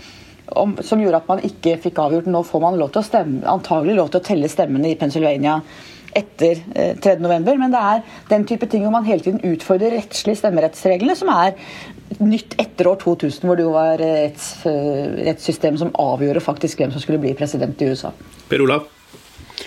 om, 0.48 0.76
som 0.84 1.02
gjorde 1.02 1.22
at 1.22 1.28
man 1.30 1.44
ikke 1.46 1.76
fikk 1.82 2.00
avgjort. 2.02 2.30
Nå 2.30 2.42
får 2.46 2.64
man 2.64 2.78
lov 2.80 2.94
til 2.94 3.02
å 3.02 3.08
stemme, 3.08 3.42
antagelig 3.50 3.98
lov 3.98 4.10
til 4.12 4.22
å 4.22 4.26
telle 4.26 4.50
stemmene 4.52 4.92
i 4.92 4.98
Pennsylvania 5.00 5.60
etter 6.16 6.62
eh, 6.74 6.96
3.11. 7.02 7.60
Men 7.60 7.74
det 7.74 7.82
er 7.82 8.02
den 8.30 8.46
type 8.48 8.68
ting 8.70 8.86
hvor 8.86 8.94
man 8.94 9.06
hele 9.08 9.24
tiden 9.24 9.42
utfordrer 9.44 9.96
rettslige 9.98 10.40
stemmerettsreglene, 10.40 11.16
som 11.18 11.32
er 11.34 11.56
nytt 12.22 12.56
etter 12.62 12.88
år 12.88 13.00
2000, 13.02 13.44
hvor 13.44 13.58
det 13.58 13.66
jo 13.66 13.74
var 13.76 14.00
retts, 14.00 14.50
eh, 14.70 15.06
rettssystemet 15.28 15.82
som 15.82 15.94
avgjorde 16.00 16.44
faktisk 16.44 16.82
hvem 16.82 16.94
som 16.94 17.04
skulle 17.04 17.22
bli 17.22 17.36
president 17.38 17.82
i 17.82 17.90
USA. 17.92 18.14
Per 18.50 18.64
Olav? 18.64 18.95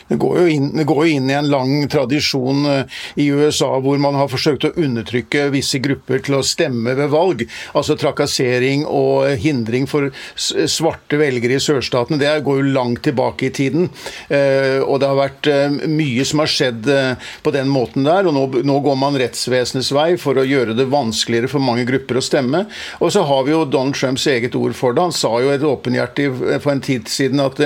Det 0.09 0.17
går, 0.21 0.37
jo 0.39 0.47
inn, 0.49 0.69
det 0.77 0.85
går 0.89 1.07
inn 1.07 1.29
i 1.29 1.35
en 1.37 1.49
lang 1.49 1.73
tradisjon 1.91 2.65
eh, 2.69 2.99
i 3.21 3.29
USA 3.29 3.69
hvor 3.81 3.99
man 4.01 4.17
har 4.17 4.29
forsøkt 4.31 4.67
å 4.67 4.73
undertrykke 4.77 5.49
visse 5.53 5.81
grupper 5.83 6.23
til 6.25 6.39
å 6.39 6.45
stemme 6.45 6.95
ved 6.97 7.11
valg. 7.13 7.45
Altså 7.77 7.97
trakassering 7.99 8.85
og 8.85 9.29
hindring 9.41 9.87
for 9.89 10.09
svarte 10.35 11.19
velgere 11.21 11.57
i 11.57 11.63
sørstatene. 11.63 12.19
Det 12.21 12.33
går 12.45 12.61
jo 12.61 12.73
langt 12.75 13.03
tilbake 13.07 13.49
i 13.49 13.53
tiden. 13.55 13.89
Eh, 14.27 14.79
og 14.83 15.01
det 15.01 15.09
har 15.09 15.19
vært 15.19 15.49
eh, 15.51 15.79
mye 15.89 16.25
som 16.27 16.43
har 16.43 16.51
skjedd 16.51 16.89
på 17.43 17.53
den 17.53 17.69
måten 17.71 18.05
der. 18.07 18.27
Og 18.29 18.35
nå, 18.35 18.45
nå 18.65 18.79
går 18.85 18.99
man 18.99 19.17
rettsvesenets 19.19 19.91
vei 19.95 20.09
for 20.21 20.39
å 20.39 20.47
gjøre 20.47 20.77
det 20.77 20.89
vanskeligere 20.91 21.51
for 21.51 21.63
mange 21.63 21.85
grupper 21.89 22.19
å 22.19 22.25
stemme. 22.25 22.65
Og 22.99 23.13
så 23.13 23.23
har 23.27 23.45
vi 23.47 23.55
jo 23.55 23.65
Donald 23.65 23.97
Trumps 23.97 24.27
eget 24.29 24.57
ord 24.57 24.75
for 24.77 24.95
det. 24.95 25.07
Han 25.09 25.15
sa 25.15 25.31
jo 25.43 25.53
et 25.53 25.65
åpenhjertig 25.65 26.29
for 26.61 26.73
en 26.73 26.83
tid 26.83 27.09
siden 27.11 27.41
at 27.43 27.61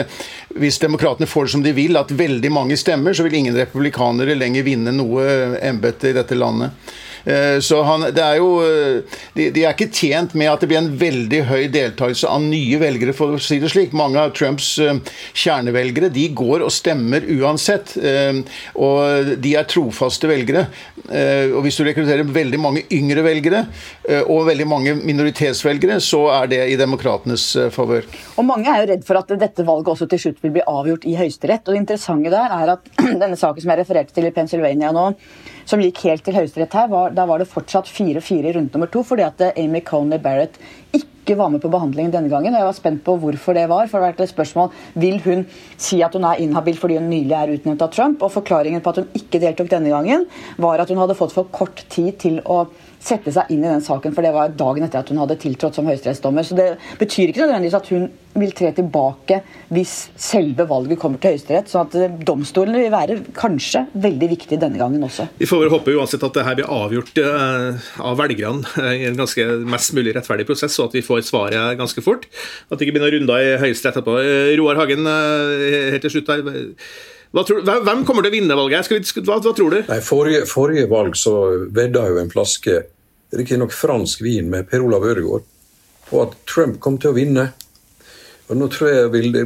hvis 0.53 0.79
demokratene 0.81 1.29
får 1.29 1.47
det 1.47 1.53
som 1.55 1.63
de 1.65 1.73
vil, 1.75 1.97
at 1.97 2.12
veldig 2.17 2.51
mange 2.53 2.77
stemmer, 2.79 3.15
så 3.15 3.25
vil 3.25 3.39
ingen 3.39 3.57
republikanere 3.57 4.37
lenger 4.37 4.65
vinne 4.65 4.93
noe 4.95 5.25
embete 5.61 6.11
i 6.11 6.17
dette 6.17 6.37
landet. 6.37 6.93
Eh, 7.25 7.59
så 7.59 7.81
han, 7.87 8.03
det 8.15 8.23
er 8.23 8.39
jo, 8.39 8.49
eh, 8.65 9.19
de, 9.37 9.47
de, 9.55 9.63
er 9.63 9.73
ikke 9.73 9.91
tjent 9.93 10.35
med 10.37 10.51
at 10.51 10.63
det 10.63 10.69
blir 10.71 10.81
en 10.81 10.91
veldig 10.99 11.41
høy 11.47 11.67
deltakelse 11.71 12.29
av 12.29 12.43
nye 12.43 12.79
velgere, 12.81 13.15
for 13.15 13.37
å 13.37 13.41
si 13.41 13.59
det 13.63 13.71
slik. 13.71 13.95
Mange 13.95 14.19
av 14.19 14.33
Trumps 14.35 14.73
eh, 14.83 14.99
kjernevelgere 15.31 16.11
de 16.13 16.27
går 16.35 16.65
og 16.65 16.73
stemmer 16.73 17.23
uansett. 17.37 17.95
Og 18.79 19.33
de 19.41 19.53
er 19.57 19.67
trofaste 19.69 20.27
velgere. 20.29 20.65
Og 21.03 21.59
hvis 21.65 21.77
du 21.77 21.83
rekrutterer 21.85 22.27
veldig 22.27 22.59
mange 22.61 22.83
yngre 22.93 23.23
velgere 23.25 23.63
og 24.31 24.47
veldig 24.47 24.67
mange 24.69 24.93
minoritetsvelgere, 24.99 25.99
så 26.03 26.21
er 26.37 26.51
det 26.51 26.61
i 26.71 26.77
demokratenes 26.79 27.45
favør. 27.75 28.07
Og 28.39 28.47
mange 28.47 28.71
er 28.71 28.83
jo 28.83 28.89
redd 28.93 29.05
for 29.07 29.19
at 29.19 29.33
dette 29.39 29.65
valget 29.67 29.93
også 29.95 30.07
til 30.11 30.21
slutt 30.25 30.43
vil 30.43 30.55
bli 30.57 30.65
avgjort 30.69 31.07
i 31.09 31.17
Høyesterett. 31.19 31.65
Og 31.67 31.75
det 31.75 31.83
interessante 31.83 32.33
der 32.33 32.57
er 32.59 32.75
at 32.77 32.87
denne 33.23 33.39
saken 33.39 33.63
som 33.63 33.73
jeg 33.73 33.83
refererte 33.83 34.15
til 34.15 34.29
i 34.29 34.33
Pennsylvania 34.35 34.93
nå, 34.95 35.09
som 35.69 35.81
gikk 35.83 36.03
helt 36.07 36.23
til 36.25 36.37
Høyesterett 36.37 36.75
her, 36.77 36.91
var, 36.91 37.13
da 37.15 37.25
var 37.29 37.41
det 37.41 37.49
fortsatt 37.51 37.89
4-4 37.89 38.51
i 38.51 38.53
runde 38.57 38.73
nummer 38.73 38.91
to, 38.91 39.03
fordi 39.07 39.25
at 39.25 39.41
eh, 39.41 39.63
Amy 39.63 39.83
Coney 39.85 40.21
Barrett 40.21 40.59
ikke 40.93 41.37
var 41.39 41.51
med 41.53 41.61
på 41.63 41.71
behandlingen 41.71 42.11
denne 42.11 42.31
gangen. 42.31 42.53
og 42.53 42.59
Jeg 42.59 42.67
var 42.67 42.77
spent 42.77 43.03
på 43.05 43.15
hvorfor 43.21 43.55
det 43.55 43.67
var. 43.71 43.87
for 43.87 43.97
det 43.97 44.03
har 44.03 44.13
vært 44.13 44.23
et 44.25 44.33
spørsmål, 44.33 44.71
Vil 44.95 45.21
hun 45.23 45.45
si 45.77 46.01
at 46.03 46.13
hun 46.13 46.25
er 46.27 46.41
inhabil 46.43 46.77
fordi 46.77 46.97
hun 46.99 47.09
nylig 47.09 47.31
er 47.31 47.53
utnevnt 47.55 47.81
av 47.81 47.91
Trump? 47.95 48.21
Og 48.21 48.31
Forklaringen 48.31 48.81
på 48.83 48.91
at 48.91 49.01
hun 49.01 49.13
ikke 49.15 49.39
deltok 49.39 49.71
denne 49.71 49.89
gangen, 49.89 50.27
var 50.57 50.79
at 50.79 50.89
hun 50.89 50.99
hadde 50.99 51.15
fått 51.15 51.31
for 51.31 51.47
kort 51.51 51.85
tid 51.89 52.19
til 52.19 52.41
å 52.43 52.65
sette 53.03 53.33
seg 53.35 53.51
inn 53.51 53.63
i 53.63 53.69
den 53.69 53.83
saken, 53.83 54.13
for 54.15 54.25
det 54.25 54.33
var 54.35 54.53
dagen 54.57 54.85
etter 54.85 55.03
at 55.03 55.09
hun 55.11 55.21
hadde 55.21 55.39
tiltrådt 55.41 55.79
som 55.79 55.87
høyesterettsdommer. 55.89 56.45
Så 56.47 56.57
det 56.57 56.69
betyr 57.01 57.31
ikke 57.31 57.43
nødvendigvis 57.43 57.79
at 57.79 57.89
hun 57.93 58.07
vil 58.39 58.53
tre 58.55 58.71
tilbake 58.73 59.39
hvis 59.73 59.93
selve 60.19 60.65
valget 60.69 60.99
kommer 61.01 61.21
til 61.21 61.35
Høyesterett. 61.35 61.69
Så 61.69 61.83
at 61.83 61.97
eh, 61.99 62.15
domstolene 62.25 62.81
vil 62.81 62.93
være 62.93 63.19
kanskje 63.37 63.85
veldig 63.93 64.29
viktige 64.31 64.61
denne 64.61 64.81
gangen 64.81 65.05
også. 65.05 65.27
Vi 65.37 65.49
får 65.49 65.65
vel 65.65 65.73
håpe 65.73 65.95
uansett 65.97 66.25
at 66.25 66.37
det 66.37 66.45
her 66.47 66.57
blir 66.57 66.71
avgjort 66.73 67.21
uh, 67.21 67.87
av 68.01 68.17
velgerne 68.21 68.89
i 68.97 69.07
en 69.09 69.19
ganske 69.19 69.47
mest 69.69 69.93
mulig 69.97 70.15
rettferdig 70.17 70.47
prosess, 70.49 70.77
og 70.79 70.89
at 70.89 70.99
vi 70.99 71.05
får 71.05 71.25
svaret 71.29 71.79
ganske 71.79 72.05
fort. 72.05 72.27
At 72.69 72.77
det 72.77 72.87
ikke 72.87 72.97
blir 72.97 73.05
noen 73.05 73.17
runder 73.19 73.43
i 73.43 73.57
Høyesterett 73.61 73.93
etterpå. 73.93 74.17
Roar 74.59 74.79
Hagen, 74.81 75.05
helt 75.05 76.05
til 76.05 76.15
slutt 76.15 76.31
her. 76.33 76.71
Tror, 77.33 77.63
hvem 77.65 78.03
kommer 78.05 78.21
til 78.21 78.29
å 78.29 78.35
vinne 78.35 78.55
valget? 78.57 78.91
Vi, 78.91 78.99
hva, 79.25 79.39
hva, 79.41 79.53
tror 79.57 79.73
du? 79.73 79.79
Nei, 79.87 79.99
forrige, 80.05 80.43
forrige, 80.45 80.85
valg 80.91 81.15
så 81.17 81.33
vedda 81.73 82.05
jo 82.11 82.19
en 82.21 82.29
flaske 82.29 82.83
riktignok 83.33 83.73
fransk 83.73 84.21
vin 84.21 84.51
med 84.51 84.67
Per 84.69 84.83
Olav 84.85 85.07
Ødegaard 85.09 85.47
på 86.05 86.21
at 86.21 86.35
Trump 86.49 86.77
kom 86.83 86.99
til 87.01 87.09
å 87.09 87.17
vinne. 87.17 87.47
Og 88.51 88.59
Nå 88.59 88.67
tror 88.69 88.91
jeg 88.91 89.11
vil 89.15 89.39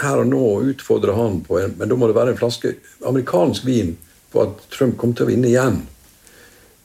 her 0.00 0.22
og 0.22 0.26
nå 0.32 0.42
utfordre 0.72 1.14
han 1.14 1.40
på 1.46 1.58
en 1.60 1.74
Men 1.78 1.90
da 1.90 1.98
må 1.98 2.08
det 2.08 2.16
være 2.16 2.34
en 2.34 2.38
flaske 2.38 2.74
amerikansk 3.06 3.66
vin 3.66 3.94
på 4.32 4.42
at 4.42 4.66
Trump 4.72 4.96
kom 4.98 5.12
til 5.14 5.26
å 5.26 5.30
vinne 5.30 5.50
igjen. 5.50 5.82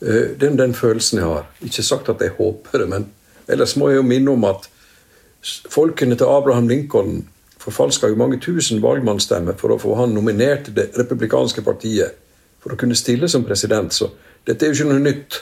Eh, 0.04 0.36
det 0.38 0.52
er 0.52 0.58
den 0.60 0.76
følelsen 0.78 1.22
jeg 1.22 1.30
har. 1.32 1.48
Ikke 1.66 1.86
sagt 1.86 2.10
at 2.14 2.22
jeg 2.22 2.36
håper 2.38 2.84
det, 2.84 2.90
men 2.92 3.08
ellers 3.48 3.78
må 3.80 3.90
jeg 3.90 4.02
jo 4.02 4.06
minne 4.06 4.34
om 4.36 4.46
at 4.50 4.68
folkene 5.72 6.18
til 6.20 6.30
Abraham 6.30 6.68
Lincoln 6.70 7.24
forfalska 7.68 8.08
jo 8.08 8.20
mange 8.20 8.40
tusen 8.40 8.80
valgmannsstemmer 8.84 9.58
for 9.60 9.74
å 9.74 9.80
få 9.82 9.98
han 10.00 10.16
nominert 10.16 10.68
til 10.68 10.78
det 10.78 10.88
republikanske 10.96 11.64
partiet 11.66 12.16
for 12.64 12.74
å 12.74 12.80
kunne 12.80 12.96
stille 12.96 13.28
som 13.32 13.44
president. 13.48 13.92
Så 13.94 14.10
dette 14.48 14.66
er 14.66 14.72
jo 14.72 14.80
ikke 14.80 14.94
noe 14.94 15.04
nytt. 15.04 15.40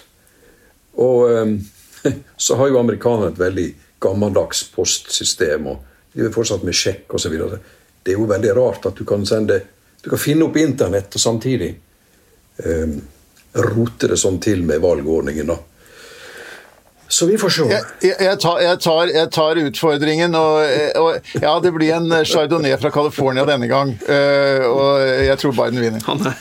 Og 1.05 1.29
um, 1.29 1.55
så 2.47 2.57
har 2.57 2.71
jo 2.71 2.81
amerikanerne 2.81 3.33
et 3.33 3.41
veldig 3.41 3.67
gammeldags 4.01 4.65
postsystem, 4.73 5.69
og 5.69 6.15
de 6.15 6.25
er 6.25 6.33
fortsatt 6.33 6.65
med 6.65 6.77
sjekk 6.77 7.13
osv. 7.17 7.35
Det 7.35 8.13
er 8.13 8.17
jo 8.17 8.29
veldig 8.29 8.53
rart 8.57 8.89
at 8.89 8.97
du 8.97 9.05
kan 9.07 9.25
sende 9.25 9.61
Du 10.05 10.11
kan 10.11 10.21
finne 10.21 10.45
opp 10.45 10.57
Internett 10.61 11.15
og 11.17 11.21
samtidig 11.21 11.71
um, 12.61 12.91
rote 13.55 14.09
det 14.11 14.19
sånn 14.21 14.37
til 14.37 14.61
med 14.61 14.83
valgordningen. 14.83 15.47
da. 15.49 15.55
Så 17.07 17.25
vi 17.29 17.37
får 17.37 17.53
se. 17.53 17.67
Jeg, 17.69 17.83
jeg, 18.01 18.39
tar, 18.41 18.59
jeg, 18.63 18.79
tar, 18.81 19.11
jeg 19.13 19.29
tar, 19.31 19.61
utfordringen, 19.67 20.35
og, 20.35 20.57
og, 20.97 21.29
ja, 21.37 21.53
det 21.61 21.71
blir 21.75 21.93
en 21.99 22.17
chardonnay 22.25 22.73
fra 22.81 22.91
California 22.91 23.45
denne 23.47 23.69
gang. 23.69 23.93
Uh, 24.09 24.65
og 24.71 25.05
jeg 25.27 25.37
tror 25.41 25.55
Biden 25.61 25.83
vinner. 25.85 26.35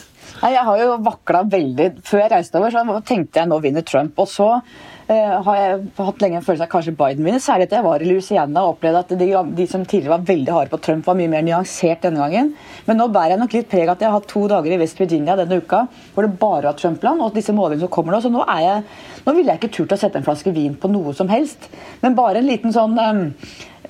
Nei, 0.45 0.51
jeg 0.53 0.65
har 0.67 0.77
jo 0.77 0.97
vakla 1.01 1.41
veldig. 1.49 1.85
Før 2.05 2.21
jeg 2.21 2.31
reiste 2.35 2.61
over, 2.61 2.75
så 2.75 2.99
tenkte 3.09 3.41
jeg 3.41 3.49
nå 3.49 3.57
vinner 3.65 3.85
Trump. 3.89 4.19
Og 4.21 4.29
så 4.29 4.49
uh, 4.53 5.37
har 5.47 5.57
jeg 5.57 5.79
hatt 5.97 6.21
lenge 6.21 6.37
en 6.37 6.45
følelse 6.45 6.67
av 6.67 6.73
kanskje 6.75 6.93
Biden 6.99 7.25
vinner. 7.25 7.41
Særlig 7.41 7.65
etter 7.65 7.81
jeg 7.81 7.87
var 7.87 8.05
i 8.05 8.11
Louisiana 8.11 8.67
og 8.67 8.75
opplevde 8.75 9.01
at 9.07 9.15
de, 9.23 9.31
de, 9.57 9.67
som 9.71 9.87
tidligere 9.89 10.19
var 10.19 10.27
veldig 10.29 10.53
harde 10.53 10.75
på 10.75 10.83
Trump, 10.85 11.09
var 11.09 11.17
mye 11.17 11.33
mer 11.33 11.47
nyansert 11.49 12.05
denne 12.05 12.21
gangen. 12.21 12.53
Men 12.85 13.01
nå 13.01 13.09
bærer 13.15 13.39
jeg 13.39 13.41
nok 13.41 13.57
litt 13.57 13.73
preg 13.73 13.89
at 13.95 14.05
jeg 14.05 14.11
har 14.11 14.19
hatt 14.19 14.29
to 14.35 14.45
dager 14.53 14.77
i 14.77 14.83
West 14.85 15.01
Virginia 15.01 15.39
denne 15.41 15.63
uka 15.65 15.87
hvor 16.13 16.29
det 16.29 16.37
bare 16.45 16.69
var 16.69 16.77
Trump-land, 16.77 17.25
og 17.25 17.41
disse 17.41 17.57
målingene 17.57 17.87
som 17.87 17.97
kommer 17.97 18.13
nå. 18.13 18.21
Så 18.21 18.35
nå 18.35 18.45
er 18.45 18.65
jeg 18.67 18.87
nå 19.25 19.33
ville 19.33 19.55
jeg 19.55 19.63
ikke 19.63 19.77
turt 19.79 19.97
å 19.97 20.03
sette 20.05 20.21
en 20.21 20.27
flaske 20.27 20.53
vin 20.53 20.77
på 20.77 20.93
noe 20.93 21.17
som 21.17 21.33
helst, 21.33 21.71
men 22.05 22.17
bare 22.19 22.43
en 22.43 22.51
liten 22.53 22.75
sånn 22.75 23.01
um, 23.01 23.31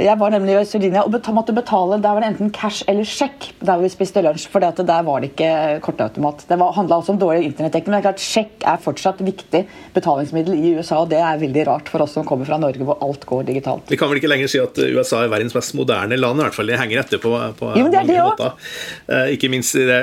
jeg 0.02 0.18
var 0.18 0.32
nemlig 0.34 0.54
i 0.54 0.58
Øst-Virginia 0.58 1.04
og 1.06 1.14
måtte 1.36 1.54
betale 1.54 2.00
der 2.02 2.16
var 2.16 2.24
det 2.24 2.30
enten 2.32 2.50
cash 2.54 2.82
eller 2.90 3.06
sjekk 3.06 3.52
der 3.62 3.78
vi 3.78 3.90
spiste 3.92 4.22
lunsj. 4.24 4.48
For 4.50 4.62
der 4.62 5.04
var 5.06 5.22
det 5.22 5.30
ikke 5.30 5.78
kortautomat. 5.84 6.42
Det 6.48 6.58
handla 6.58 6.98
også 6.98 7.14
om 7.14 7.20
dårlig 7.20 7.44
internettdekning. 7.46 7.92
Men 7.92 8.00
det 8.00 8.02
er 8.02 8.08
klart, 8.08 8.24
sjekk 8.24 8.66
er 8.66 8.82
fortsatt 8.82 9.22
viktig 9.22 9.62
betalingsmiddel 9.94 10.58
i 10.58 10.74
USA, 10.78 11.04
og 11.04 11.12
det 11.12 11.20
er 11.22 11.38
veldig 11.38 11.66
rart 11.70 11.92
for 11.92 12.02
oss 12.02 12.16
som 12.18 12.26
kommer 12.26 12.48
fra 12.48 12.58
Norge 12.58 12.82
hvor 12.82 12.98
alt 13.06 13.22
går 13.28 13.46
digitalt. 13.52 13.86
Vi 13.90 14.00
kan 14.00 14.10
vel 14.10 14.18
ikke 14.18 14.32
lenger 14.32 14.50
si 14.50 14.62
at 14.62 14.82
USA 14.82 15.22
er 15.22 15.32
verdens 15.32 15.54
mest 15.54 15.76
moderne 15.78 16.18
land, 16.18 16.42
i 16.42 16.48
hvert 16.48 16.58
fall. 16.58 16.74
De 16.74 16.80
henger 16.80 17.04
etter 17.04 17.22
på, 17.22 17.30
på 17.60 17.70
jo, 17.78 17.86
men 17.86 17.94
det 17.94 18.02
mange 18.02 18.18
det 18.18 18.26
måter. 18.26 18.68
Eh, 19.06 19.32
ikke 19.38 19.52
minst 19.52 19.78
i 19.78 19.86
det 19.88 20.02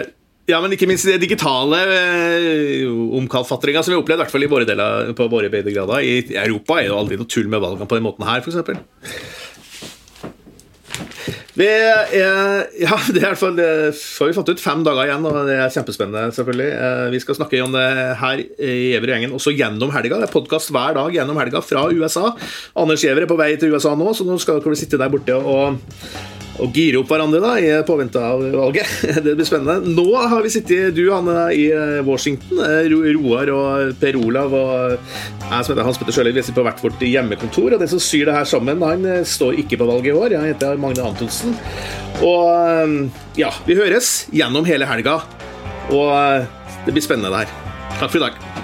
ja, 0.50 0.58
men 0.60 0.74
ikke 0.74 0.88
minst 0.90 1.06
det 1.08 1.20
digitale 1.22 1.78
eh, 1.86 2.88
omkalfatringa 3.20 3.84
som 3.84 3.94
vi 3.94 3.96
har 3.96 4.02
opplevd, 4.02 4.20
i 4.20 4.24
hvert 4.24 4.34
fall 4.34 4.46
i 4.46 4.50
våre 4.52 4.68
deler, 4.68 5.12
på 5.16 5.28
våre 5.32 5.52
breddegrader. 5.54 6.02
I 6.02 6.40
Europa 6.42 6.80
er 6.80 6.90
jo 6.90 6.98
aldri 6.98 7.20
noe 7.20 7.30
tull 7.30 7.48
med 7.52 7.62
valgene 7.62 7.88
på 7.88 8.00
den 8.00 8.08
måten 8.08 8.26
her, 8.28 8.42
f.eks. 8.42 9.41
Vi 11.58 11.68
er, 11.68 12.12
ja, 12.80 12.98
det 13.14 13.20
er 13.20 13.26
i 13.26 13.26
hvert 13.26 13.42
fall 13.42 13.60
har 13.60 14.30
vi 14.30 14.36
fått 14.38 14.52
ut 14.54 14.64
fem 14.64 14.84
dager 14.88 15.10
igjen, 15.10 15.26
og 15.28 15.50
det 15.50 15.58
er 15.60 15.74
kjempespennende. 15.74 16.32
selvfølgelig. 16.36 16.70
Eh, 16.72 17.06
vi 17.12 17.22
skal 17.24 17.40
snakke 17.40 17.64
om 17.66 17.76
det 17.76 17.88
her 18.22 18.44
i 18.44 18.76
Giæver 18.92 19.14
gjengen 19.16 19.36
også 19.36 19.56
gjennom 19.56 19.92
helga. 19.96 20.22
Det 20.22 20.30
er 20.30 20.36
podkast 20.36 20.72
hver 20.72 20.96
dag 20.98 21.16
gjennom 21.16 21.40
helga 21.42 21.64
fra 21.66 21.88
USA. 21.92 22.32
Anders 22.80 23.04
Giæver 23.04 23.26
er 23.26 23.32
på 23.32 23.40
vei 23.40 23.54
til 23.60 23.76
USA 23.76 23.96
nå, 24.00 24.14
så 24.16 24.28
nå 24.28 24.40
skal 24.42 24.64
dere 24.64 24.80
sitte 24.80 25.00
der 25.02 25.12
borte 25.12 25.36
og 25.36 25.82
og 26.60 26.76
gire 26.76 27.00
opp 27.00 27.12
hverandre 27.12 27.40
da, 27.44 27.54
i 27.62 27.70
påvente 27.88 28.22
av 28.22 28.42
valget. 28.54 28.90
Det 29.26 29.36
blir 29.38 29.48
spennende. 29.48 29.94
Nå 29.96 30.08
har 30.18 30.44
vi 30.44 30.52
sittet, 30.54 30.96
du 30.98 31.06
Hanne, 31.14 31.48
i 31.56 31.70
eh, 31.72 32.00
Washington. 32.06 32.60
Eh, 32.66 32.92
Roar 33.16 33.52
og 33.56 33.96
Per 34.02 34.20
Olav 34.20 34.56
og 34.58 34.98
jeg 34.98 35.66
som 35.66 35.74
heter 35.74 35.86
Hans 35.88 36.00
Petter 36.00 36.16
Sjøli, 36.16 36.34
vi 36.36 36.44
sitter 36.44 36.60
på 36.60 36.66
hvert 36.68 36.84
vårt 36.84 37.06
hjemmekontor. 37.06 37.76
Og 37.76 37.84
den 37.84 37.92
som 37.92 38.04
syr 38.04 38.28
det 38.30 38.38
her 38.38 38.50
sammen, 38.50 38.84
han 38.86 39.08
eh, 39.08 39.24
står 39.28 39.60
ikke 39.64 39.80
på 39.82 39.90
valget 39.90 40.14
i 40.14 40.18
år. 40.18 40.38
Jeg 40.38 40.56
heter 40.56 40.82
Magne 40.82 41.08
Antonsen. 41.08 41.56
Og 42.22 43.08
ja, 43.40 43.50
vi 43.66 43.80
høres 43.80 44.12
gjennom 44.36 44.68
hele 44.68 44.90
helga. 44.90 45.22
Og 45.92 46.12
det 46.86 46.94
blir 46.94 47.06
spennende, 47.06 47.34
det 47.34 47.48
her. 47.48 47.80
Takk 47.98 48.12
for 48.12 48.22
i 48.22 48.28
dag. 48.28 48.61